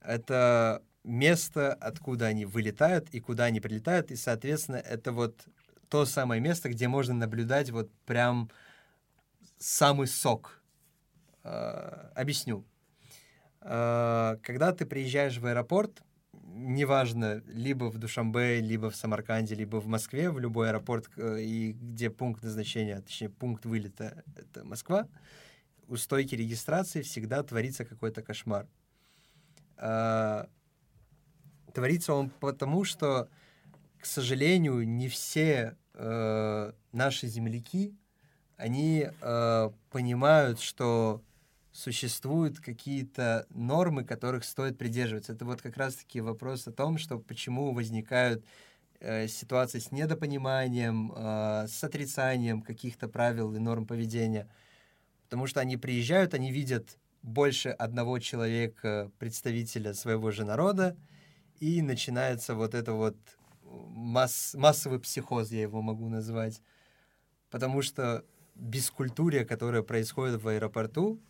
[0.00, 5.46] Это место, откуда они вылетают и куда они прилетают, и, соответственно, это вот
[5.88, 8.50] то самое место, где можно наблюдать вот прям
[9.58, 10.62] самый сок.
[11.42, 12.64] Э, Объясню.
[13.60, 19.86] Э, Когда ты приезжаешь в аэропорт, неважно, либо в Душамбе, либо в Самарканде, либо в
[19.86, 25.08] Москве, в любой аэропорт, э, и где пункт назначения, точнее, пункт вылета— это Москва,
[25.88, 28.68] у стойки регистрации всегда творится какой-то кошмар.
[31.72, 33.28] Творится он потому, что,
[33.98, 37.94] к сожалению, не все э, наши земляки,
[38.56, 41.22] они э, понимают, что
[41.72, 45.32] существуют какие-то нормы, которых стоит придерживаться.
[45.32, 48.44] Это вот как раз-таки вопрос о том, что почему возникают
[48.98, 54.48] э, ситуации с недопониманием, э, с отрицанием каких-то правил и норм поведения.
[55.24, 60.96] Потому что они приезжают, они видят больше одного человека, представителя своего же народа,
[61.60, 63.16] и начинается вот это вот
[63.62, 66.60] масс- массовый психоз, я его могу назвать.
[67.50, 71.20] Потому что бескультурие, которое происходит в аэропорту,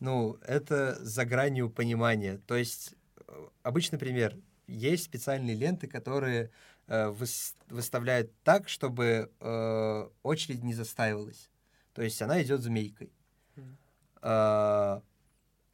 [0.00, 2.38] ну, это за гранью понимания.
[2.46, 2.94] То есть,
[3.26, 4.36] э, обычный пример.
[4.66, 6.50] есть специальные ленты, которые
[6.86, 11.50] э, выс- выставляют так, чтобы э, очередь не застаивалась.
[11.92, 13.12] То есть она идет змейкой.
[13.56, 13.76] Мгм.
[14.22, 15.02] А,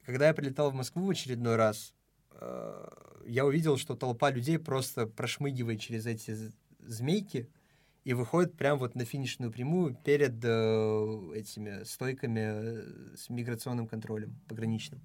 [0.05, 1.95] когда я прилетал в Москву в очередной раз,
[2.33, 2.89] э,
[3.31, 6.37] я увидел, что толпа людей просто прошмыгивает через эти
[6.81, 7.49] змейки
[8.03, 14.35] и выходит прямо вот на финишную прямую перед э, этими стойками э, с миграционным контролем
[14.49, 15.01] пограничным.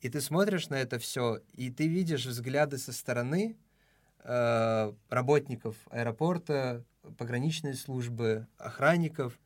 [0.00, 3.56] И ты смотришь на это все, и ты видишь взгляды со стороны
[4.24, 6.84] э, работников аэропорта,
[7.18, 9.38] пограничной службы, охранников,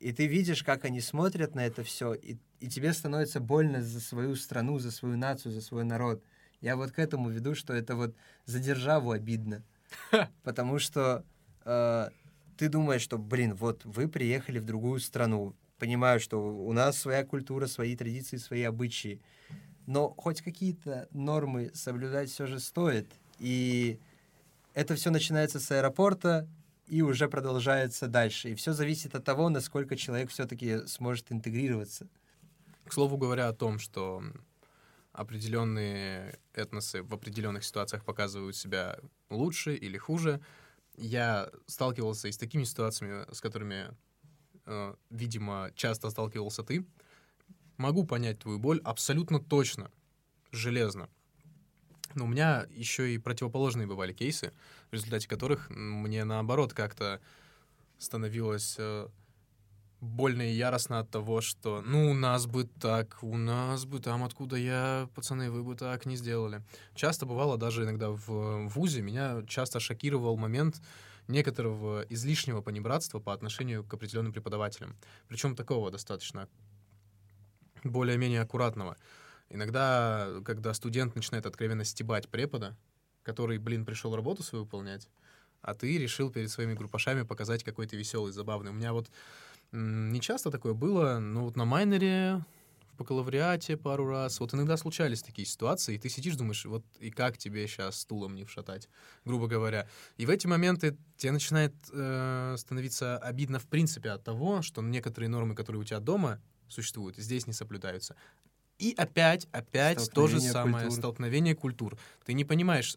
[0.00, 4.00] и ты видишь, как они смотрят на это все, и, и тебе становится больно за
[4.00, 6.22] свою страну, за свою нацию, за свой народ.
[6.64, 8.14] Я вот к этому веду, что это вот
[8.46, 9.62] за державу обидно.
[10.44, 11.22] Потому что
[11.66, 12.08] э,
[12.56, 17.22] ты думаешь, что, блин, вот вы приехали в другую страну, понимаю, что у нас своя
[17.22, 19.20] культура, свои традиции, свои обычаи,
[19.86, 23.12] но хоть какие-то нормы соблюдать все же стоит.
[23.38, 23.98] И
[24.72, 26.48] это все начинается с аэропорта
[26.86, 28.52] и уже продолжается дальше.
[28.52, 32.08] И все зависит от того, насколько человек все-таки сможет интегрироваться.
[32.86, 34.22] К слову говоря о том, что
[35.14, 38.98] определенные этносы в определенных ситуациях показывают себя
[39.30, 40.40] лучше или хуже,
[40.96, 43.96] я сталкивался и с такими ситуациями, с которыми,
[44.66, 46.84] э, видимо, часто сталкивался ты.
[47.76, 49.90] Могу понять твою боль абсолютно точно,
[50.50, 51.08] железно.
[52.14, 54.52] Но у меня еще и противоположные бывали кейсы,
[54.90, 57.20] в результате которых мне наоборот как-то
[57.98, 59.08] становилось э,
[60.00, 64.24] больно и яростно от того, что ну у нас бы так, у нас бы там,
[64.24, 66.62] откуда я, пацаны, вы бы так не сделали.
[66.94, 70.80] Часто бывало даже иногда в ВУЗе, меня часто шокировал момент
[71.28, 74.96] некоторого излишнего понебратства по отношению к определенным преподавателям.
[75.28, 76.48] Причем такого достаточно
[77.82, 78.96] более-менее аккуратного.
[79.50, 82.76] Иногда, когда студент начинает откровенно стебать препода,
[83.22, 85.08] который, блин, пришел работу свою выполнять,
[85.62, 88.70] а ты решил перед своими группашами показать какой то веселый, забавный.
[88.70, 89.10] У меня вот
[89.72, 92.44] не часто такое было, но вот на майнере,
[92.92, 97.10] в бакалавриате пару раз, вот иногда случались такие ситуации, и ты сидишь, думаешь, вот и
[97.10, 98.88] как тебе сейчас стулом не вшатать,
[99.24, 99.88] грубо говоря.
[100.16, 105.28] И в эти моменты тебе начинает э, становиться обидно в принципе от того, что некоторые
[105.28, 108.14] нормы, которые у тебя дома существуют, здесь не соблюдаются.
[108.78, 110.98] И опять, опять то же самое культур.
[110.98, 111.98] столкновение культур.
[112.24, 112.96] Ты не понимаешь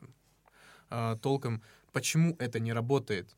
[0.89, 1.61] а, толком,
[1.91, 3.35] почему это не работает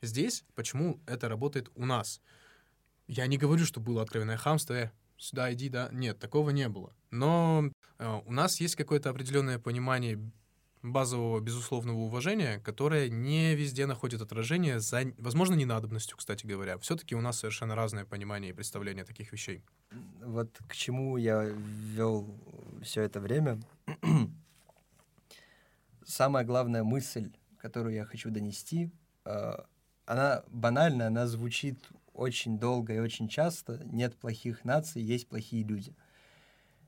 [0.00, 2.20] здесь, почему это работает у нас.
[3.06, 5.88] Я не говорю, что было откровенное хамство, э, сюда иди, да.
[5.92, 6.94] Нет, такого не было.
[7.10, 10.18] Но э, у нас есть какое-то определенное понимание
[10.82, 16.76] базового безусловного уважения, которое не везде находит отражение за, возможно, ненадобностью, кстати говоря.
[16.78, 19.62] Все-таки у нас совершенно разное понимание и представление таких вещей.
[20.24, 22.34] Вот к чему я вел
[22.82, 23.60] все это время.
[26.04, 28.90] Самая главная мысль, которую я хочу донести,
[29.24, 29.52] э,
[30.04, 31.78] она банальна, она звучит
[32.14, 33.80] очень долго и очень часто.
[33.84, 35.94] Нет плохих наций, есть плохие люди.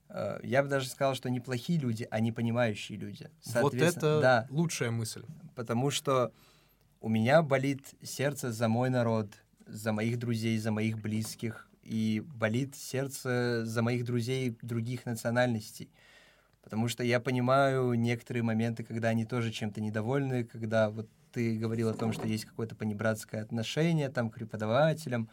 [0.08, 3.30] Э, Я бы даже сказал, что не плохие люди, а не понимающие люди.
[3.54, 5.24] Вот это да, лучшая мысль.
[5.54, 6.32] потому что
[7.00, 9.28] у меня болит сердце за мой народ,
[9.66, 15.90] за моих друзей, за моих близких, и болит сердце за моих друзей других национальностей.
[16.62, 21.88] Потому что я понимаю некоторые моменты, когда они тоже чем-то недовольны, когда вот ты говорил
[21.88, 25.28] о том, что есть какое-то понебратское отношение там к преподавателям,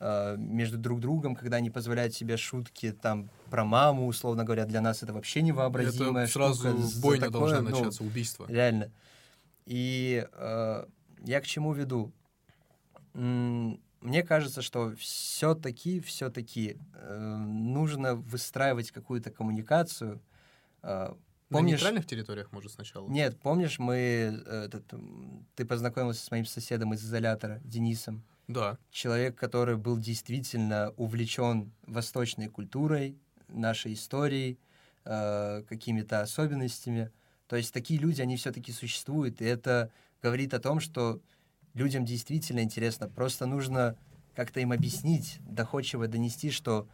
[0.00, 4.80] э, между друг другом, когда они позволяют себе шутки там про маму, условно говоря, для
[4.80, 7.00] нас это вообще невообразимая это сразу штука.
[7.02, 8.46] Бойня такое, должна ну, начаться, убийство.
[8.48, 8.90] Реально.
[9.66, 10.86] И э,
[11.20, 12.12] я к чему веду?
[13.12, 16.78] Мне кажется, что все-таки, все-таки
[17.08, 20.20] нужно выстраивать какую-то коммуникацию.
[20.82, 21.14] Э,
[21.52, 21.72] На Помнишь?
[21.80, 23.08] нейтральных территориях, может, сначала?
[23.08, 24.84] Нет, помнишь, мы э, этот,
[25.54, 28.78] ты познакомился с моим соседом из изолятора Денисом, Да.
[28.90, 34.58] человек, который был действительно увлечен восточной культурой, нашей историей,
[35.04, 37.10] э, какими-то особенностями.
[37.48, 39.90] То есть такие люди, они все-таки существуют, и это
[40.22, 41.20] говорит о том, что
[41.74, 43.08] людям действительно интересно.
[43.08, 43.96] Просто нужно
[44.34, 46.88] как-то им объяснить, доходчиво донести, что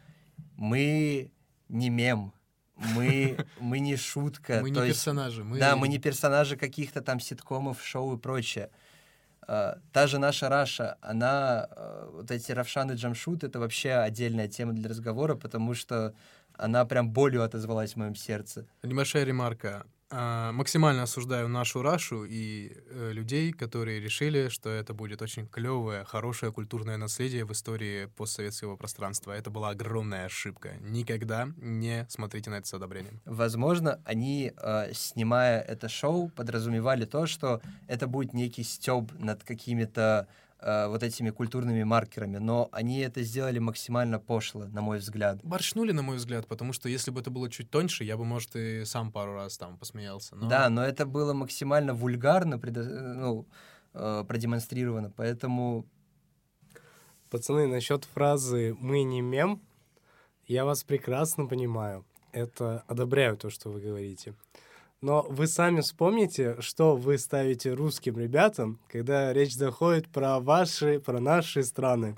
[0.57, 1.31] мы
[1.69, 2.33] не мем,
[2.79, 4.61] мы, мы не шутка.
[4.63, 5.45] Мы не есть персонажи.
[5.45, 5.59] Мы...
[5.59, 8.71] да, мы не персонажи каких-то там ситкомов, шоу и прочее.
[9.43, 14.49] А, Та же наша Раша, она, а, вот эти Равшан и Джамшут, это вообще отдельная
[14.49, 16.15] тема для разговора, потому что
[16.55, 18.67] она прям болью отозвалась в моем сердце.
[18.83, 19.85] Небольшая ремарка.
[20.11, 26.05] А, максимально осуждаю нашу Рашу и э, людей, которые решили, что это будет очень клевое,
[26.05, 29.33] хорошее культурное наследие в истории постсоветского пространства.
[29.33, 30.77] Это была огромная ошибка.
[30.81, 33.21] Никогда не смотрите на это с одобрением.
[33.27, 40.27] Возможно, они, э, снимая это шоу, подразумевали то, что это будет некий стёб над какими-то
[40.61, 45.41] э, вот этими культурными маркерами, но они это сделали максимально пошло, на мой взгляд.
[45.43, 48.57] Борщнули, на мой взгляд, потому что если бы это было чуть тоньше, я бы, может,
[48.57, 50.37] и сам пару раз там посмеялся.
[50.37, 50.49] Но...
[50.49, 53.47] Да, но это было максимально вульгарно предо- э, ну,
[53.95, 55.87] э, продемонстрировано, поэтому
[57.31, 59.61] Пацаны, насчет фразы «мы не мем»,
[60.47, 62.07] я вас прекрасно понимаю.
[62.33, 64.35] Это одобряю то, что вы говорите.
[65.01, 71.21] Но вы сами вспомните, что вы ставите русским ребятам, когда речь заходит про ваши, про
[71.21, 72.17] наши страны.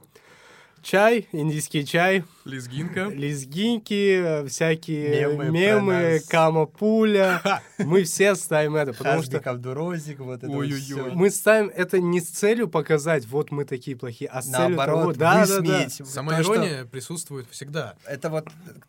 [0.83, 3.05] Чай, индийский чай, Лезгинка.
[3.15, 7.63] лезгинки, всякие Мемы мемы, кама-пуля.
[7.79, 11.13] Мы все ставим это, потому что Абдурозик, вот это Ой-ой-ой.
[11.15, 15.13] мы ставим это не с целью показать, вот мы такие плохие, а с целью того,
[15.13, 15.89] да, да, да.
[15.89, 17.95] Самоирония присутствует всегда.
[18.07, 18.49] Это вот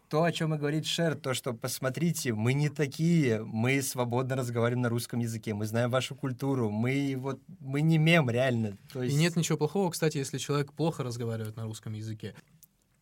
[0.09, 4.81] то, о чем и говорит Шер, то, что посмотрите, мы не такие, мы свободно разговариваем
[4.81, 8.77] на русском языке, мы знаем вашу культуру, мы вот, мы не мем, реально.
[8.91, 12.35] То И нет ничего плохого, кстати, если человек плохо разговаривает на русском языке.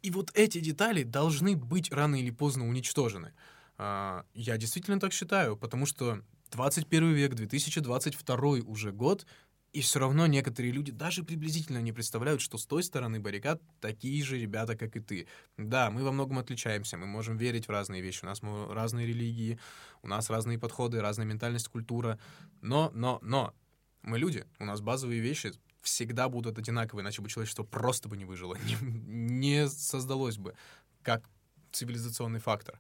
[0.02, 3.34] И вот эти детали должны быть рано или поздно уничтожены.
[3.78, 6.22] А, Я действительно так считаю, потому что
[6.52, 8.36] 21 век, 2022
[8.66, 9.26] уже год,
[9.72, 14.24] и все равно некоторые люди даже приблизительно не представляют, что с той стороны баррикад такие
[14.24, 15.28] же ребята, как и ты.
[15.58, 19.60] Да, мы во многом отличаемся, мы можем верить в разные вещи, у нас разные религии,
[20.02, 22.18] у нас разные подходы, разная ментальность, культура.
[22.62, 23.54] Но, но, но,
[24.02, 25.54] мы люди, у нас базовые вещи
[25.90, 30.56] всегда будут одинаковые, иначе бы человечество просто бы не выжило, не, не создалось бы
[31.02, 31.24] как
[31.72, 32.80] цивилизационный фактор.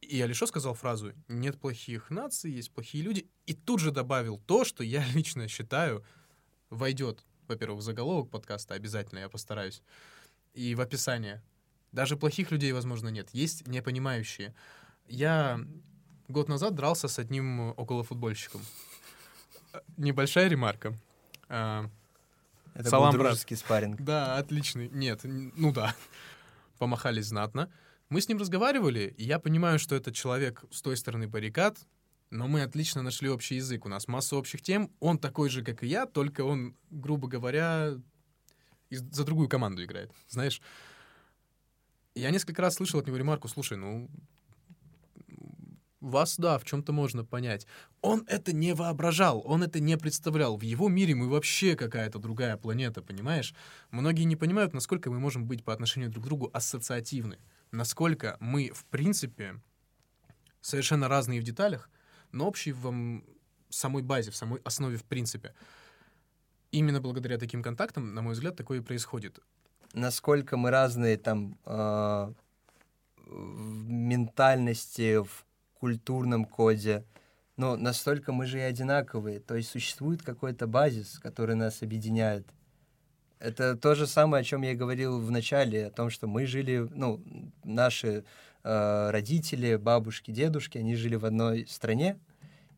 [0.00, 4.64] И Алишо сказал фразу «нет плохих наций, есть плохие люди», и тут же добавил то,
[4.64, 6.04] что я лично считаю
[6.70, 9.82] войдет, во-первых, в заголовок подкаста, обязательно я постараюсь,
[10.52, 11.42] и в описание.
[11.92, 14.54] Даже плохих людей, возможно, нет, есть непонимающие.
[15.06, 15.60] Я
[16.28, 18.62] год назад дрался с одним околофутбольщиком.
[19.96, 20.98] Небольшая ремарка.
[22.74, 23.32] Это салам, был брат.
[23.32, 24.00] дружеский спарринг.
[24.00, 24.88] да, отличный.
[24.88, 25.94] Нет, ну да.
[26.78, 27.72] Помахались знатно.
[28.08, 31.78] Мы с ним разговаривали, и я понимаю, что этот человек с той стороны баррикад,
[32.30, 33.86] но мы отлично нашли общий язык.
[33.86, 34.90] У нас масса общих тем.
[35.00, 37.94] Он такой же, как и я, только он, грубо говоря,
[38.90, 40.10] за другую команду играет.
[40.28, 40.60] Знаешь,
[42.14, 44.08] я несколько раз слышал от него ремарку, слушай, ну,
[46.10, 47.66] вас, да, в чем-то можно понять.
[48.00, 50.56] Он это не воображал, он это не представлял.
[50.56, 53.54] В его мире мы вообще какая-то другая планета, понимаешь?
[53.90, 57.38] Многие не понимают, насколько мы можем быть по отношению друг к другу ассоциативны.
[57.72, 59.60] Насколько мы, в принципе,
[60.60, 61.90] совершенно разные в деталях,
[62.32, 63.22] но общие в
[63.70, 65.54] самой базе, в самой основе в принципе.
[66.70, 69.38] Именно благодаря таким контактам, на мой взгляд, такое и происходит.
[69.92, 72.32] Насколько мы разные там а,
[73.26, 75.44] в ментальности, в
[75.84, 77.04] культурном коде,
[77.58, 79.38] но настолько мы же и одинаковые.
[79.38, 82.46] То есть существует какой-то базис, который нас объединяет.
[83.38, 86.88] Это то же самое, о чем я говорил в начале, о том, что мы жили,
[86.90, 87.22] ну,
[87.64, 88.24] наши
[88.62, 92.18] э, родители, бабушки, дедушки, они жили в одной стране,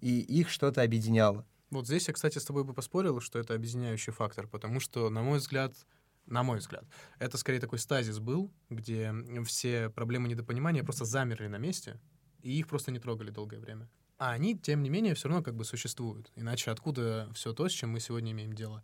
[0.00, 1.46] и их что-то объединяло.
[1.70, 5.22] Вот здесь я, кстати, с тобой бы поспорил, что это объединяющий фактор, потому что, на
[5.22, 5.76] мой взгляд,
[6.26, 6.84] на мой взгляд,
[7.20, 12.00] это скорее такой стазис был, где все проблемы недопонимания просто замерли на месте,
[12.46, 13.88] и их просто не трогали долгое время.
[14.18, 16.30] А они, тем не менее, все равно как бы существуют.
[16.36, 18.82] Иначе откуда все то, с чем мы сегодня имеем дело?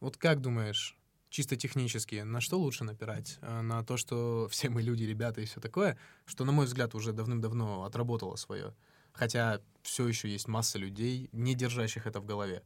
[0.00, 0.96] Вот как думаешь,
[1.28, 3.38] чисто технически, на что лучше напирать?
[3.42, 6.94] А, На то, что все мы люди, ребята и все такое, что, на мой взгляд,
[6.94, 8.74] уже давным-давно отработало свое.
[9.12, 12.62] Хотя все еще есть масса людей, не держащих это в голове.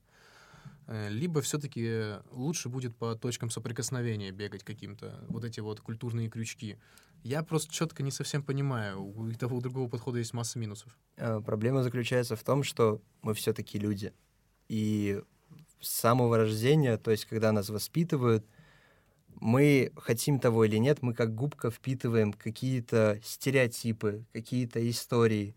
[0.87, 6.79] Э, Либо все-таки лучше будет по точкам соприкосновения бегать каким-то, вот эти вот культурные крючки.
[7.23, 10.97] Я просто четко не совсем понимаю, у того, у другого подхода есть масса минусов.
[11.17, 14.13] Э, Проблема заключается в том, что мы все-таки люди.
[14.69, 15.23] И
[15.81, 18.45] с самого рождения, то есть когда нас воспитывают,
[19.41, 25.57] мы, хотим того или нет, мы как губка впитываем какие-то стереотипы, какие-то истории.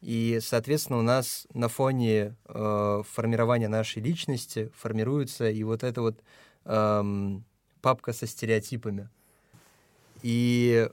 [0.00, 6.18] И, соответственно, у нас на фоне э, формирования нашей личности формируется и вот эта вот
[6.64, 7.44] эм,
[7.82, 9.10] папка со стереотипами.
[10.22, 10.88] И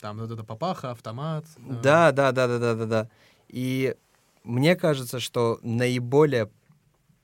[0.00, 1.44] Там вот это папаха, автомат.
[1.56, 3.10] э, да, да, да, да, да, да, да.
[3.48, 3.94] И
[4.44, 6.50] мне кажется, что наиболее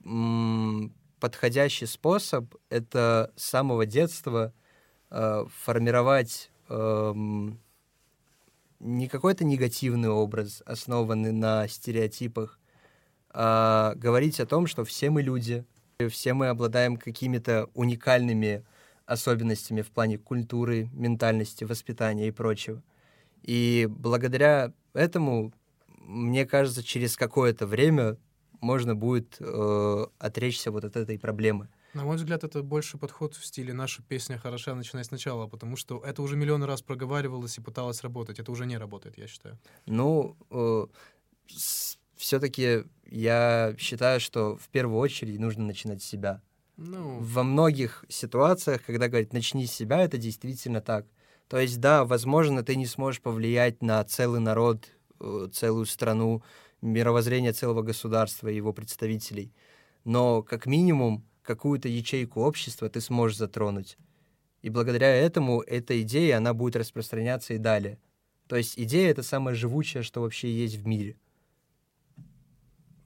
[0.04, 4.52] м, подходящий способ это с самого детства
[5.10, 7.58] э, формировать эм,
[8.80, 12.58] не какой-то негативный образ, основанный на стереотипах,
[13.30, 15.64] а говорить о том, что все мы люди,
[16.10, 18.64] все мы обладаем какими-то уникальными
[19.06, 22.82] особенностями в плане культуры, ментальности, воспитания и прочего.
[23.42, 25.52] И благодаря этому,
[25.98, 28.16] мне кажется, через какое-то время
[28.60, 31.68] можно будет э, отречься вот от этой проблемы.
[31.94, 36.02] На мой взгляд, это больше подход в стиле «наша песня хороша, начинай сначала», потому что
[36.04, 38.38] это уже миллион раз проговаривалось и пыталось работать.
[38.38, 39.58] Это уже не работает, я считаю.
[39.86, 40.86] Ну, э,
[42.16, 46.42] все-таки я считаю, что в первую очередь нужно начинать с себя.
[46.76, 51.06] Ну, Во многих ситуациях, когда говорят «начни с себя», это действительно так.
[51.48, 54.88] То есть, да, возможно, ты не сможешь повлиять на целый народ,
[55.20, 56.42] э, целую страну,
[56.82, 59.52] мировоззрение целого государства и его представителей.
[60.04, 63.96] Но, как минимум, какую-то ячейку общества ты сможешь затронуть.
[64.60, 67.98] И благодаря этому эта идея, она будет распространяться и далее.
[68.48, 71.16] То есть идея— это самое живучее, что вообще есть в мире.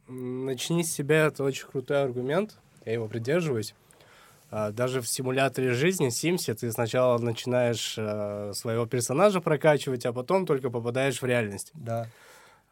[0.09, 3.75] Начни с себя— это очень крутой аргумент, я его придерживаюсь.
[4.51, 10.47] А, Даже в симуляторе жизни Симсе ты сначала начинаешь э, своего персонажа прокачивать, а потом
[10.47, 11.71] только попадаешь в реальность.
[11.75, 12.09] Да.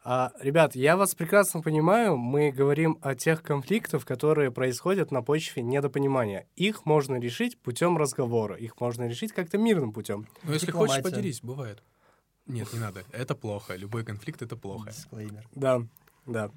[0.03, 2.17] А, ребят, я вас прекрасно понимаю.
[2.17, 6.47] Мы говорим о тех конфликтах, которые происходят на почве недопонимания.
[6.55, 8.55] Их можно решить путем разговора.
[8.55, 10.27] Их можно решить как-то мирным путем.
[10.43, 11.01] ну если дипломатия.
[11.01, 11.83] хочешь, поделись, бывает.
[12.47, 13.03] Нет, не надо.
[13.11, 13.75] Это плохо.
[13.75, 14.89] Любой конфликт— это плохо.
[14.89, 15.47] Дисклеймер.
[15.53, 15.83] Да,
[16.25, 16.49] да.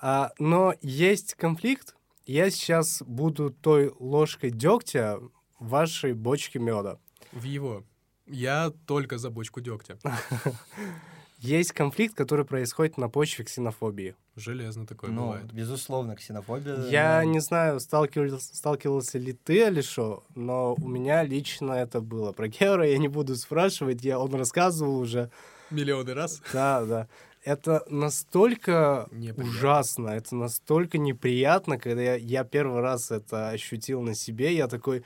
[0.00, 1.94] А, но есть конфликт.
[2.26, 5.18] Я сейчас буду той ложкой дегтя
[5.60, 6.98] в вашей бочке меда.
[7.30, 7.84] В его.
[8.26, 9.98] Я только за бочку дегтя.
[11.42, 14.14] Есть конфликт, который происходит на почве ксенофобии.
[14.36, 15.52] Железно такое Ну, бывает.
[15.52, 16.76] безусловно, ксенофобия.
[16.86, 22.30] Я не знаю, сталкивался, сталкивался ли ты, Алишо, но у меня лично это было.
[22.32, 25.30] Про Геора я не буду спрашивать, я, он рассказывал уже.
[25.70, 26.40] Миллионы раз.
[26.52, 27.08] Да, да.
[27.44, 29.44] Это настолько Неприятно.
[29.44, 35.02] ужасно, это настолько неприятно, когда я, я первый раз это ощутил на себе, я такой,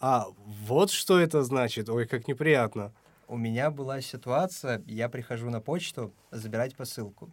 [0.00, 2.94] а, вот что это значит, ой, как неприятно.
[3.26, 7.30] У меня была ситуация, я прихожу на почту забирать посылку.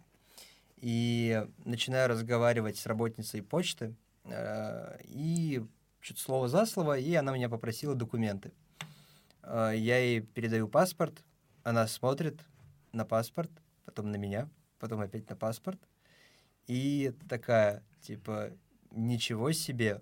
[0.76, 5.62] И начинаю разговаривать с работницей почты, э, и
[6.00, 8.52] чуть слово за слово, и она меня попросила документы.
[9.42, 11.22] Э, Я ей передаю паспорт,
[11.62, 12.40] она смотрит
[12.92, 13.50] на паспорт,
[13.84, 15.78] потом на меня, потом опять на паспорт,
[16.66, 18.50] и такая, типа,
[18.90, 20.00] ничего себе.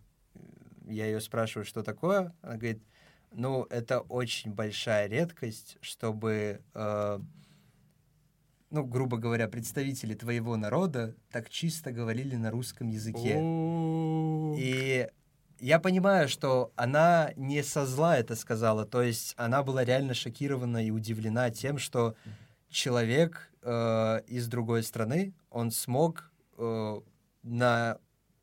[0.86, 2.82] Я ее спрашиваю, что такое, она говорит,
[3.32, 7.20] ну, это очень большая редкость, чтобы, э,
[8.70, 13.38] ну, грубо говоря, представители твоего народа так чисто говорили на русском языке.
[14.58, 15.08] И
[15.60, 20.84] я понимаю, что она не со зла это сказала, то есть она была реально шокирована
[20.84, 22.14] и удивлена тем, что
[22.70, 27.00] человек э, из другой страны, он смог э,
[27.42, 27.98] на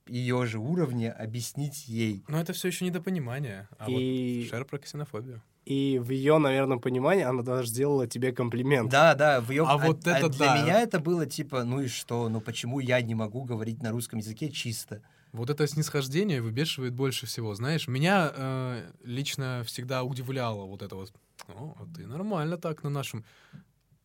[0.10, 2.24] ее же уровне объяснить ей.
[2.28, 3.68] Но это все еще недопонимание.
[3.78, 5.42] А И- вот шер про ксенофобию.
[5.66, 8.90] И в ее, наверное, понимании она даже сделала тебе комплимент.
[8.90, 9.66] Да, да, в ее...
[9.68, 10.62] А вот это для да.
[10.62, 14.20] меня это было типа, ну и что, ну почему я не могу говорить на русском
[14.20, 15.02] языке чисто?
[15.34, 17.54] Вот это снисхождение выбешивает больше всего.
[17.54, 21.12] Знаешь, меня э, лично всегда удивляло вот это вот.
[21.50, 23.26] О, а ты нормально так на нашем.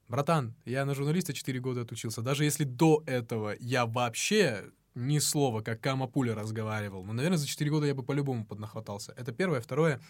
[0.08, 2.22] Братан, я на журналиста 4 года отучился.
[2.22, 4.64] Даже если до этого я вообще
[4.94, 9.12] ни слова, как Кама Пуля разговаривал, ну, наверное, за 4 года я бы по-любому поднахватался.
[9.16, 9.60] Это первое.
[9.60, 10.00] Второе,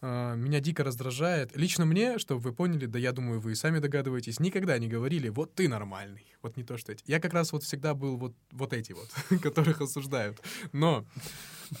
[0.00, 1.56] э, меня дико раздражает.
[1.56, 5.28] Лично мне, чтобы вы поняли, да я думаю, вы и сами догадываетесь, никогда не говорили,
[5.28, 6.26] вот ты нормальный.
[6.42, 7.04] Вот не то, что эти.
[7.06, 9.08] Я как раз вот всегда был вот, вот эти вот,
[9.42, 10.40] которых осуждают.
[10.72, 11.06] Но,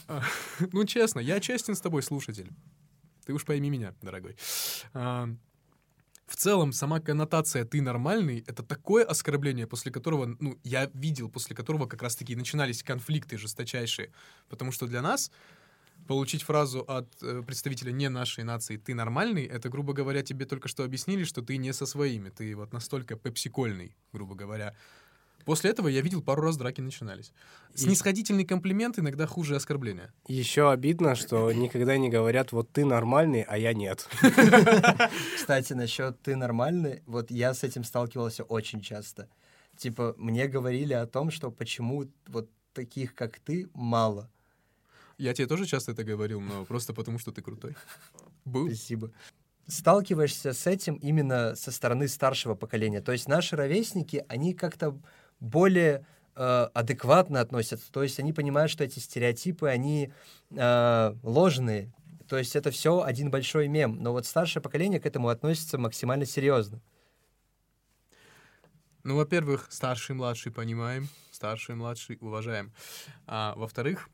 [0.06, 0.22] а,
[0.72, 2.50] ну честно, я честен с тобой, слушатель.
[3.24, 4.36] Ты уж пойми меня, дорогой.
[4.92, 5.28] А,
[6.30, 11.56] В целом, сама коннотация «ты нормальный»— это такое оскорбление, после которого, ну, я видел, после
[11.56, 14.12] которого как раз-таки начинались конфликты жесточайшие.
[14.48, 15.32] Потому что для нас
[16.06, 20.68] получить фразу от э, представителя не нашей нации «ты нормальный»— это, грубо говоря, тебе только
[20.68, 24.76] что объяснили, что ты не со своими, ты вот настолько пепсикольный, грубо говоря.
[25.44, 27.32] После этого я видел пару раз драки начинались.
[27.74, 30.12] Снисходительный комплимент иногда хуже оскорбления.
[30.26, 34.08] Еще обидно, что никогда не говорят, вот ты нормальный, а я нет.
[35.36, 39.28] Кстати, насчет ты нормальный, вот я с этим сталкивался очень часто.
[39.76, 44.30] Типа, мне говорили о том, что почему вот таких, как ты, мало.
[45.18, 47.76] Я тебе тоже часто это говорил, но просто потому, что ты крутой.
[48.44, 48.66] Был.
[48.66, 49.12] Спасибо.
[49.66, 53.00] Сталкиваешься с этим именно со стороны старшего поколения.
[53.00, 54.98] То есть наши ровесники, они как-то
[55.40, 57.90] более э, адекватно относятся.
[57.92, 60.12] То есть они понимают, что эти стереотипы, они
[60.50, 61.92] э, ложные.
[62.28, 63.98] То есть это все один большой мем.
[64.00, 66.80] Но вот старшее поколение к этому относится максимально серьезно.
[69.02, 72.72] Ну, во-первых, старший и младший понимаем, старший и младший уважаем.
[73.26, 74.10] А во-вторых,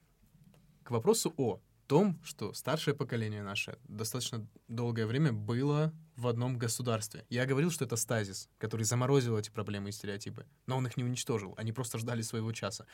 [0.84, 7.24] к вопросу о том, что старшее поколение наше достаточно долгое время было в одном государстве.
[7.28, 11.04] Я говорил, что это стазис, который заморозил эти проблемы и стереотипы, но он их не
[11.04, 12.86] уничтожил, они просто ждали своего часа.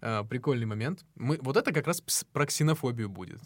[0.00, 1.04] А, прикольный момент.
[1.14, 2.02] Мы, вот это как раз
[2.32, 3.40] про ксенофобию будет.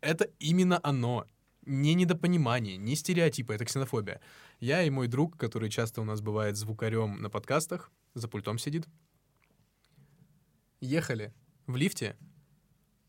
[0.00, 1.26] Это именно оно.
[1.66, 4.20] Не недопонимание, не стереотипы, это ксенофобия.
[4.60, 8.86] Я и мой друг, который часто у нас бывает звукарем на подкастах, за пультом сидит,
[10.82, 11.32] ехали
[11.66, 12.18] в лифте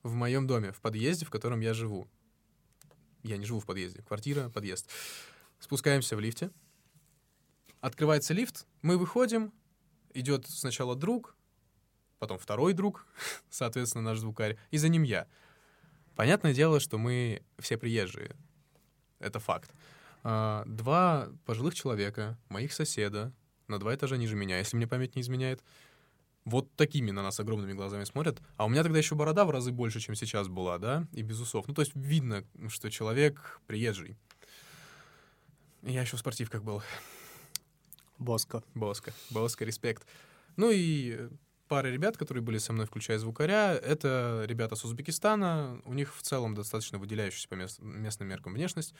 [0.03, 2.07] в моем доме, в подъезде, в котором я живу.
[3.25, 4.03] Я не живу в подъезде.
[4.03, 4.87] Квартира, подъезд.
[5.59, 6.51] Спускаемся в лифте.
[7.81, 9.51] Открывается лифт, мы выходим,
[10.13, 11.35] идет сначала друг,
[12.19, 13.07] потом второй друг,
[13.49, 15.27] соответственно, наш звукарь, и за ним я.
[16.15, 18.35] Понятное дело, что мы все приезжие.
[19.19, 19.71] Это факт.
[20.23, 23.33] А, Два пожилых человека, моих соседа,
[23.67, 25.63] на два этажа ниже меня, если мне память не изменяет,
[26.45, 28.39] вот такими на нас огромными глазами смотрят.
[28.55, 31.39] А у меня тогда еще борода в разы больше, чем сейчас была, да, и без
[31.39, 31.67] усов.
[31.67, 34.15] Ну, то есть видно, что человек приезжий.
[35.81, 36.81] Я еще в спортивках был.
[38.17, 38.63] Боско.
[38.73, 39.13] Боско.
[39.31, 40.07] Боско, респект.
[40.55, 41.29] Ну и
[41.67, 45.81] пара ребят, которые были со мной, включая звукаря, это ребята с Узбекистана.
[45.83, 48.93] У них в целом достаточно выделяющаяся по мест- местным меркам внешность.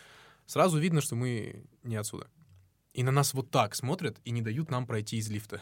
[0.47, 2.27] Сразу видно, что мы не отсюда.
[2.93, 5.61] И на нас вот так смотрят и не дают нам пройти из лифта.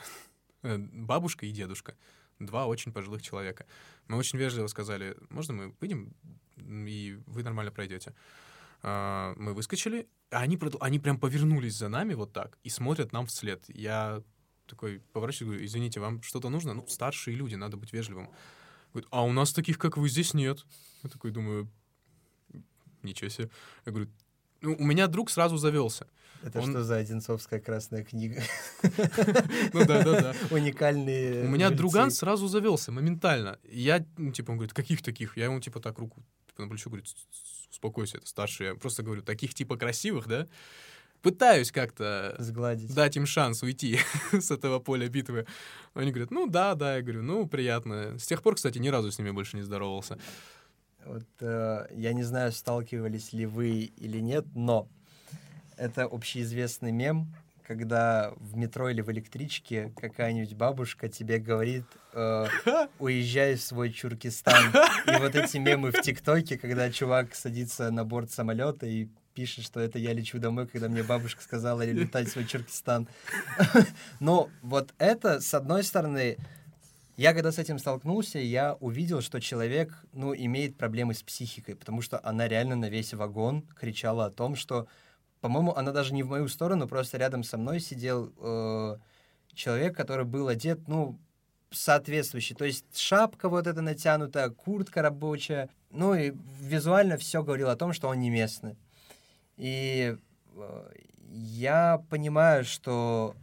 [0.63, 1.95] Э, Бабушка и дедушка.
[2.39, 3.65] Два очень пожилых человека.
[4.07, 6.13] Мы очень вежливо сказали, можно мы выйдем,
[6.57, 8.13] и вы нормально пройдете.
[8.81, 13.27] А, Мы выскочили, а они, они прям повернулись за нами вот так и смотрят нам
[13.27, 13.63] вслед.
[13.69, 14.23] Я
[14.67, 16.73] такой поворачиваюсь, говорю, извините, вам что-то нужно?
[16.73, 18.29] Ну, старшие люди, надо быть вежливым.
[18.91, 20.65] Говорит, а у нас таких, как вы, здесь нет.
[21.03, 21.69] Я такой думаю,
[23.03, 23.49] ничего себе.
[23.85, 24.09] Я говорю,
[24.63, 26.07] у меня друг сразу завелся.
[26.43, 28.41] Это Он- что за Одинцовская красная книга?
[29.73, 30.35] Ну да, да, да.
[30.51, 33.59] Уникальные У меня друган сразу завелся моментально.
[33.69, 35.37] Я, ну, типа, он говорит, каких таких?
[35.37, 38.67] Я ему, типа, так руку типа, на плечо говорю, «С- с- успокойся, это старший.
[38.67, 40.47] Я просто говорю, таких, типа, красивых, да?
[41.21, 42.93] Пытаюсь как-то Сгладить.
[42.93, 43.97] дать им шанс уйти
[44.33, 45.45] с этого поля битвы.
[45.93, 48.19] Они говорят, ну да, да, я говорю, ну приятно.
[48.19, 50.17] С тех пор, кстати, ни разу с ними больше не здоровался.
[51.05, 54.87] Вот, э, я не знаю, сталкивались ли вы или нет, но
[55.77, 57.33] это общеизвестный мем,
[57.65, 62.47] когда в метро или в электричке какая-нибудь бабушка тебе говорит э,
[62.99, 64.71] «Уезжай в свой Чуркистан».
[65.07, 69.79] И вот эти мемы в ТикТоке, когда чувак садится на борт самолета и пишет, что
[69.79, 73.07] это я лечу домой, когда мне бабушка сказала летать в свой Чуркистан.
[74.19, 76.37] Но вот это, с одной стороны,
[77.15, 82.01] я когда с этим столкнулся, я увидел, что человек, ну, имеет проблемы с психикой, потому
[82.01, 84.87] что она реально на весь вагон кричала о том, что,
[85.39, 88.97] по-моему, она даже не в мою сторону, просто рядом со мной сидел э,
[89.53, 91.19] человек, который был одет, ну,
[91.69, 92.55] соответствующий.
[92.55, 95.69] То есть шапка вот эта натянутая, куртка рабочая.
[95.89, 98.77] Ну и визуально все говорило о том, что он не местный.
[99.57, 100.17] И
[100.55, 100.89] э,
[101.29, 103.35] я понимаю, что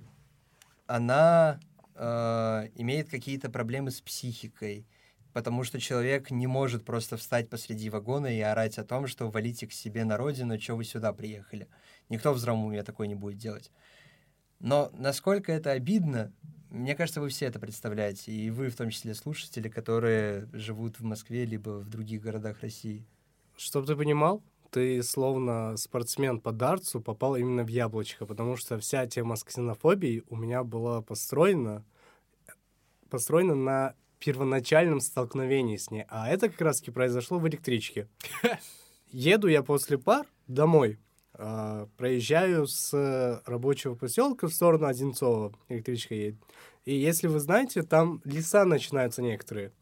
[0.86, 1.60] она
[2.00, 4.86] э, имеет какие-то проблемы с психикой,
[5.34, 9.66] потому что человек не может просто встать посреди вагона и орать о том, что валите
[9.66, 11.68] к себе на родину, что вы сюда приехали.
[12.08, 13.70] Никто в здравом уме такое не будет делать.
[14.60, 16.32] Но насколько это обидно,
[16.70, 21.04] мне кажется, вы все это представляете, и вы в том числе слушатели, которые живут в
[21.04, 23.06] Москве либо в других городах России.
[23.56, 29.06] Чтоб ты понимал, ты словно спортсмен по дартсу попал именно в яблочко, потому что вся
[29.06, 31.84] тема с ксенофобией у меня была построена,
[33.08, 36.04] построена на первоначальном столкновении с ней.
[36.08, 38.08] А это как раз-таки произошло в электричке.
[39.10, 40.98] Еду я после пар домой,
[41.34, 46.40] а, проезжаю с рабочего поселка в сторону Одинцова, электричка едет.
[46.84, 49.72] И если вы знаете, там леса начинаются некоторые.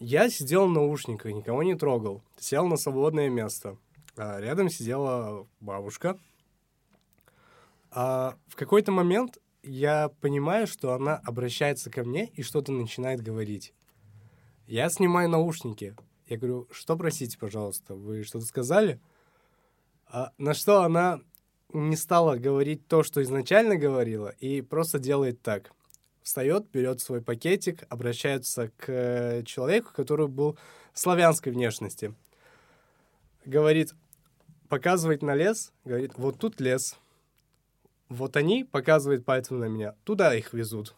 [0.00, 2.22] Я сидел в наушниках, никого не трогал.
[2.38, 3.76] Сел на свободное место.
[4.16, 6.18] А рядом сидела бабушка.
[7.90, 13.74] А в какой-то момент я понимаю, что она обращается ко мне и что-то начинает говорить.
[14.66, 15.94] Я снимаю наушники.
[16.28, 19.02] Я говорю, что простите, пожалуйста, вы что-то сказали?
[20.06, 21.20] А на что она
[21.74, 25.72] не стала говорить то, что изначально говорила, и просто делает так.
[26.22, 30.58] Встает, берет свой пакетик, обращается к э, человеку, который был
[30.92, 32.14] славянской внешности.
[33.46, 33.94] Говорит,
[34.68, 36.98] показывает на лес, говорит, вот тут лес.
[38.08, 40.94] Вот они, показывает пальцем на меня, туда их везут.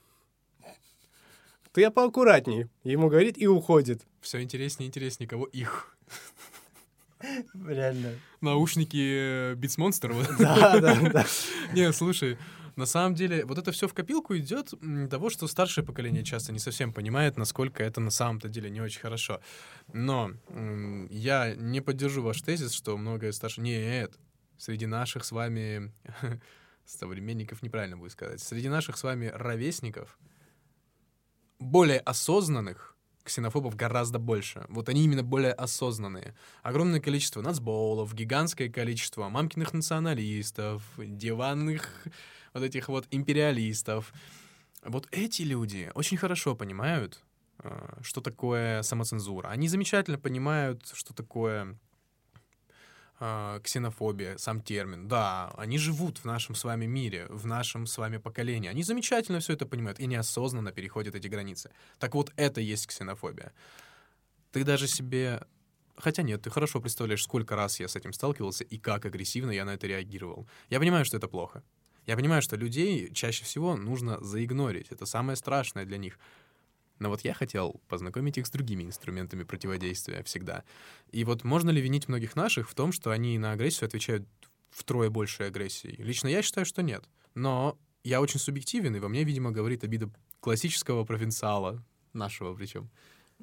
[1.73, 4.03] Ты поаккуратней, ему говорит и уходит.
[4.21, 5.97] Все интереснее и интереснее, кого их.
[7.67, 8.15] Реально.
[8.41, 10.13] Наушники Beats Monster.
[10.13, 10.29] вот.
[10.39, 11.27] Да, да, да.
[11.73, 12.37] Не, слушай,
[12.77, 14.73] на самом деле, вот это все в копилку идет
[15.11, 19.01] того, что старшее поколение часто не совсем понимает, насколько это на самом-то деле не очень
[19.01, 19.41] хорошо.
[19.93, 20.33] Но
[21.11, 23.61] я не поддержу ваш тезис, что многое старше...
[23.61, 24.19] Нет,
[24.59, 25.93] среди наших с вами
[26.85, 30.19] современников, неправильно будет сказать, среди наших с вами ровесников
[31.59, 32.92] более осознанных
[33.25, 34.65] ксенофобов гораздо больше.
[34.69, 36.35] Вот они именно более осознанные.
[36.63, 41.89] Огромное количество нацболов, гигантское количество мамкиных националистов, диванных
[42.55, 44.13] вот этих вот империалистов.
[44.85, 47.23] Вот эти люди очень хорошо понимают,
[47.63, 49.49] э, что такое самоцензура.
[49.49, 51.79] Они замечательно понимают, что такое
[53.23, 55.09] э, ксенофобия, сам термин.
[55.09, 58.69] Да, они живут в нашем с вами мире, в нашем с вами поколении.
[58.69, 61.71] Они замечательно все это понимают и неосознанно переходят эти границы.
[61.99, 63.53] Так вот, это есть ксенофобия.
[64.51, 65.41] Ты даже себе...
[65.97, 69.65] Хотя нет, ты хорошо представляешь, сколько раз я с этим сталкивался и как агрессивно я
[69.65, 70.49] на это реагировал.
[70.71, 71.63] Я понимаю, что это плохо.
[72.07, 74.91] Я понимаю, что людей чаще всего нужно заигнорить.
[74.91, 76.19] Это самое страшное для них.
[77.03, 80.63] Но вот я хотел познакомить их с другими инструментами противодействия всегда.
[81.11, 84.25] И вот можно ли винить многих наших в том, что они на агрессию отвечают
[84.71, 86.01] втрое большей агрессией?
[86.01, 87.05] Лично я считаю, что нет.
[87.35, 92.89] Но я очень субъективен, и во мне, видимо, говорит обида классического провинциала, нашего причем.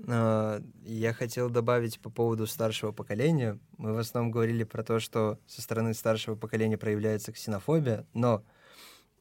[0.08, 3.60] А, Я хотел добавить по поводу старшего поколения.
[3.78, 8.46] Мы в основном говорили про то, что со стороны старшего поколения проявляется ксенофобия, но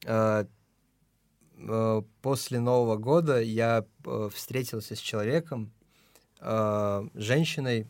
[0.07, 0.47] а,
[2.23, 5.73] после Нового года я э, встретился с человеком,
[6.41, 7.89] а, женщиной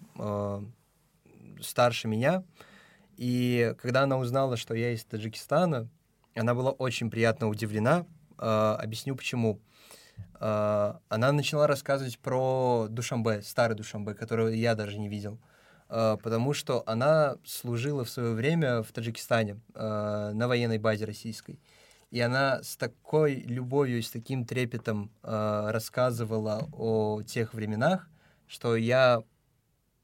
[1.60, 2.44] старше меня,
[3.16, 5.88] и когда она узнала, что я из Таджикистана,
[6.34, 8.06] она была очень приятно удивлена.
[8.36, 9.60] Объясню почему.
[10.38, 15.40] Она начала рассказывать про Душамбе, старый Душамбе, которого я даже не видел.
[15.88, 21.58] Потому что она служила в свое время в Таджикистане на военной базе российской.
[22.10, 28.08] И она с такой любовью и с таким трепетом а, рассказывала о тех временах,
[28.46, 29.22] что я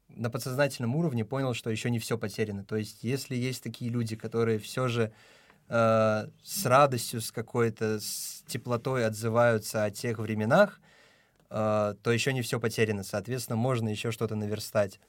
[0.09, 2.63] на подсознательном уровне понял, что еще не все потеряно.
[2.63, 5.11] То есть, если есть такие люди, которые все же
[5.67, 10.79] э, с радостью, с какой-то с теплотой отзываются о тех временах,
[11.49, 13.03] э, то еще не все потеряно.
[13.03, 14.99] Соответственно, можно еще что-то наверстать.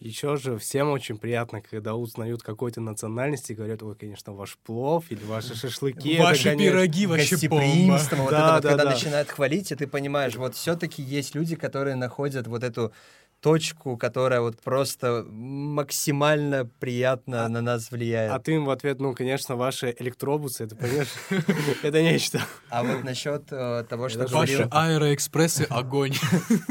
[0.00, 5.06] Еще же всем очень приятно, когда узнают какой-то национальности и говорят, ой, конечно, ваш плов
[5.10, 6.10] или ваши шашлыки.
[6.14, 7.98] это, Ваши конечно, пироги вообще бомба.
[8.12, 8.90] Вот Да, это вот, да, когда да.
[8.90, 12.92] начинают хвалить, и ты понимаешь, вот все-таки есть люди, которые находят вот эту
[13.40, 18.32] точку, которая вот просто максимально приятно А- на нас влияет.
[18.32, 21.12] А ты им в ответ, ну, конечно, ваши электробусы, это, понимаешь,
[21.82, 22.40] это нечто.
[22.68, 24.58] А вот насчет э, того, что говорил...
[24.58, 26.14] Ваши аэроэкспрессы— огонь.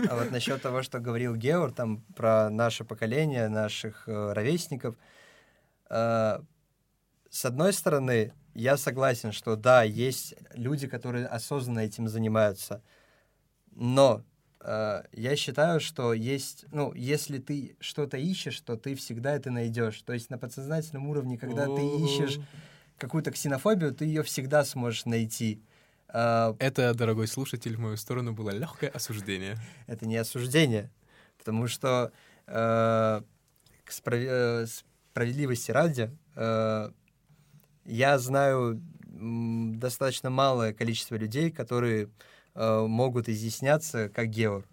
[0.09, 4.95] А вот насчет того, что говорил Геор, там, про наше поколение, наших э, ровесников,
[5.89, 6.39] э,
[7.30, 12.82] с одной стороны, я согласен, что да, есть люди, которые осознанно этим занимаются,
[13.72, 14.24] но
[15.13, 20.01] я считаю, что есть, ну, если ты что-то ищешь, то ты всегда это найдешь.
[20.01, 22.39] То есть на подсознательном уровне, когда ты ищешь
[22.97, 25.61] какую-то ксенофобию, ты ее всегда сможешь найти.
[26.09, 29.57] Э, Это, дорогой слушатель, в мою сторону было легкое осуждение.
[29.88, 30.91] это не осуждение,
[31.38, 32.11] потому что
[32.47, 33.22] э,
[33.84, 34.65] к справе- э,
[35.11, 36.91] справедливости ради э,
[37.86, 38.82] я знаю
[39.80, 42.09] достаточно малое количество людей, которые
[42.58, 44.66] э, могут изъясняться как Геор.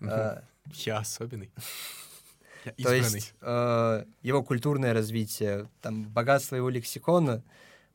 [0.00, 0.42] Э,
[0.74, 1.50] Я особенный.
[2.76, 7.42] Я то есть э, его культурное развитие, там, богатство его лексикона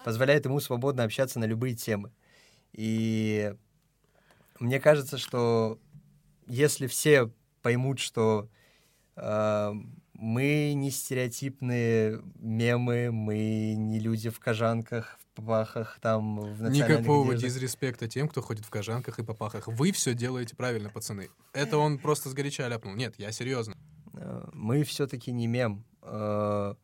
[0.04, 2.12] позволяет ему свободно общаться на любые темы.
[2.74, 3.54] И
[4.60, 5.78] мне кажется, что
[6.48, 7.30] если все
[7.62, 8.48] поймут, что
[9.18, 9.74] э,
[10.22, 17.50] мы не стереотипные мемы, мы не люди в кожанках, в папахах, там, в Никакого одеждах.
[17.50, 19.68] дизреспекта тем, кто ходит в кожанках и попахах.
[19.68, 21.30] Вы все делаете правильно, пацаны.
[21.54, 22.94] Это он просто сгоряча ляпнул.
[22.94, 23.76] Нет, я серьезно.
[24.14, 25.84] Э, мы все-таки не мем.
[26.04, 26.76] Э,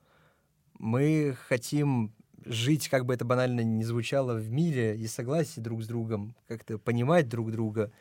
[0.80, 5.88] Мы хотим жить, как бы это банально не звучало, в мире и согласии друг с
[5.88, 7.92] другом, как-то понимать друг друга,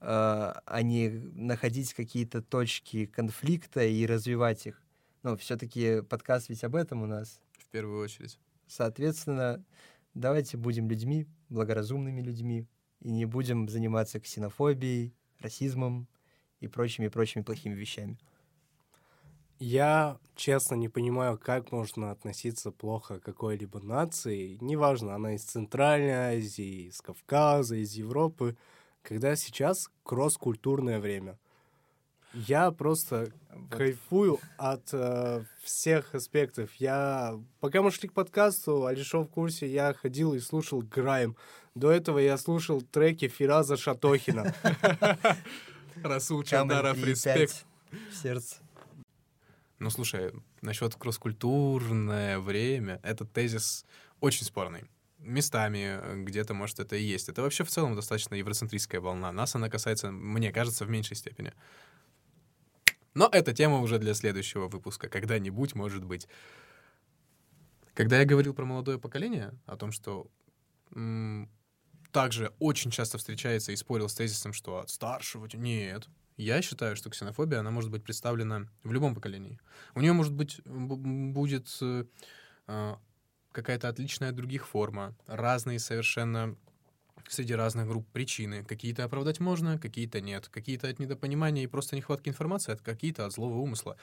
[0.00, 4.83] э, а не находить какие-то точки конфликта и развивать их.
[5.24, 7.40] Но все-таки подкаст ведь об этом у нас.
[7.58, 8.38] В первую очередь.
[8.66, 9.64] Соответственно,
[10.12, 12.68] давайте будем людьми, благоразумными людьми,
[13.00, 16.06] и не будем заниматься ксенофобией, расизмом
[16.60, 18.18] и прочими-прочими плохими вещами.
[19.58, 26.36] Я, честно, не понимаю, как можно относиться плохо к какой-либо нации, неважно, она из Центральной
[26.36, 28.58] Азии, из Кавказа, из Европы,
[29.00, 31.38] когда сейчас кросс-культурное время.
[32.34, 33.70] Я просто Вот.
[33.70, 36.70] кайфую от э, всех аспектов.
[36.78, 41.36] Я, пока мы шли к подкасту, Алишо в курсе, я ходил и слушал Грайм.
[41.74, 44.54] До этого я слушал треки Фираза Шатохина.
[46.02, 47.64] Расул Чандаров, 3,5 респект.
[48.10, 48.56] в сердце.
[49.78, 53.84] Ну, слушай, насчет кросс-культурное время, этот тезис
[54.20, 54.84] очень спорный.
[55.18, 57.28] Местами э, где-то, может, это и есть.
[57.28, 59.30] Это вообще в целом достаточно евроцентристская волна.
[59.32, 61.52] Нас она касается, мне кажется, в меньшей степени.
[63.14, 65.08] Но это тема уже для следующего выпуска.
[65.08, 66.28] Когда-нибудь, может быть.
[67.94, 70.26] Когда я говорил про молодое поколение, о том, что
[70.94, 71.48] м,
[72.10, 75.48] также очень часто встречается и спорил с тезисом, что от старшего...
[75.52, 76.08] Нет.
[76.36, 79.60] Я считаю, что ксенофобия, она может быть представлена в любом поколении.
[79.94, 82.04] У нее, может быть, бу- будет э,
[82.66, 82.98] а,
[83.52, 86.56] какая-то отличная от других форма, разные совершенно
[87.34, 88.64] среди разных групп причины.
[88.64, 90.48] Какие-то оправдать можно, какие-то нет.
[90.48, 93.96] Какие-то от недопонимания и просто нехватки информации, а какие-то от злого умысла.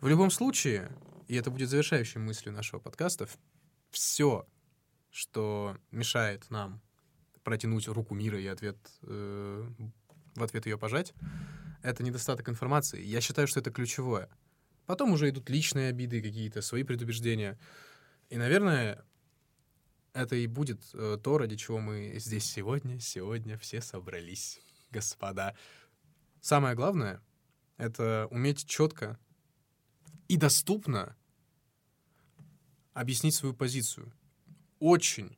[0.00, 0.90] В любом случае,
[1.28, 3.28] и это будет завершающей мыслью нашего подкаста,
[3.90, 4.46] все,
[5.10, 6.80] что мешает нам
[7.42, 9.68] протянуть руку мира и ответ, э,
[10.34, 11.12] в ответ ее пожать,
[11.82, 13.02] это недостаток информации.
[13.02, 14.28] Я считаю, что это ключевое.
[14.86, 17.58] Потом уже идут личные обиды какие-то, свои предубеждения.
[18.28, 19.04] И, наверное,
[20.12, 25.56] это и будет э, то, ради чего мы здесь сегодня, сегодня все собрались, господа.
[26.40, 27.22] Самое главное—
[27.76, 29.18] это уметь четко
[30.28, 31.16] и доступно
[32.92, 34.12] объяснить свою позицию.
[34.78, 35.36] Очень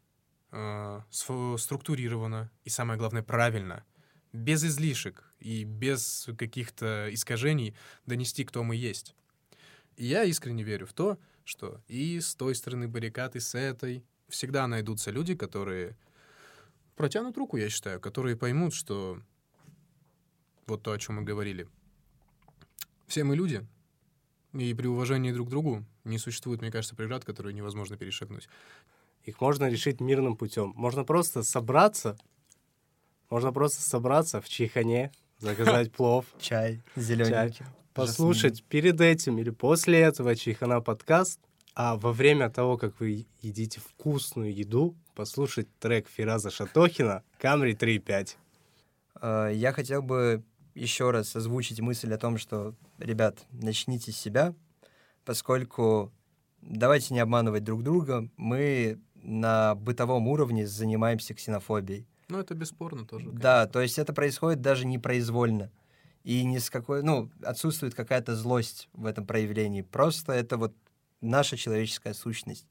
[0.50, 3.84] э, структурированно и, самое главное, правильно,
[4.32, 9.14] без излишек и без каких-то искажений донести, кто мы есть.
[9.96, 14.04] И я искренне верю в то, что и с той стороны баррикад, и с этой
[14.32, 15.96] всегда найдутся люди, которые
[16.96, 19.20] протянут руку, я считаю, которые поймут, что
[20.66, 21.68] вот то, о чем мы говорили.
[23.06, 23.66] Все мы люди,
[24.54, 28.48] и при уважении друг к другу не существует, мне кажется, преград, которые невозможно перешагнуть.
[29.24, 30.72] Их можно решить мирным путем.
[30.76, 32.18] Можно просто собраться,
[33.28, 37.66] можно просто собраться в Чайхане, заказать плов, Чай зелененький.
[37.92, 41.38] послушать перед этим или после этого Чайхана подкаст,
[41.74, 48.36] а во время того, как вы едите вкусную еду, послушать трек Фираза Шатохина «Камри 3.5».
[49.20, 50.42] Э, Я хотел бы
[50.74, 54.54] еще раз озвучить мысль о том, что, ребят, начните с себя,
[55.24, 56.12] поскольку
[56.60, 62.06] давайте не обманывать друг друга, мы на бытовом уровне занимаемся ксенофобией.
[62.28, 63.30] Ну, это бесспорно тоже.
[63.30, 63.72] Да, конечно.
[63.72, 65.70] то есть это происходит даже непроизвольно.
[66.24, 69.82] И ни с какой, ну, отсутствует какая-то злость в этом проявлении.
[69.82, 70.72] Просто это вот
[71.22, 72.66] наша человеческая сущность.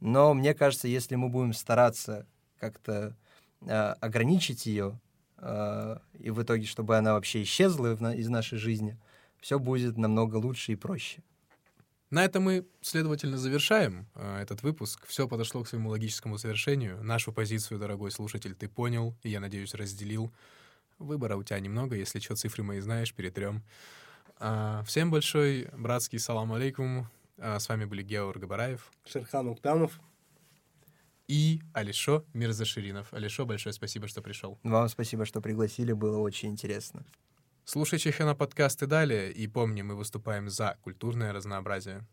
[0.00, 2.26] Но мне кажется, если мы будем стараться
[2.58, 3.16] как-то
[3.60, 4.98] э, ограничить ее,
[5.38, 8.98] э, и в итоге, чтобы она вообще исчезла в из нашей жизни,
[9.40, 11.22] все будет намного лучше и проще.
[12.10, 15.04] На этом мы, следовательно, завершаем э, этот выпуск.
[15.06, 17.02] Все подошло к своему логическому завершению.
[17.02, 20.32] Нашу позицию, дорогой слушатель, ты понял, и, я надеюсь, разделил.
[20.98, 23.64] Выбора у тебя немного, если что, цифры мои знаешь, перетрем.
[24.38, 27.08] А, всем большой братский салам алейкум.
[27.38, 30.00] А, с вами были Георг Габараев Шерхан Уктамов.
[31.28, 33.12] и Алишо Мирзаширинов.
[33.12, 34.58] Алишо, большое спасибо, что пришел.
[34.62, 37.04] Вам спасибо, что пригласили, было очень интересно.
[37.64, 42.06] Слушай Чехана подкасты далее, и помни, мы выступаем за культурное разнообразие.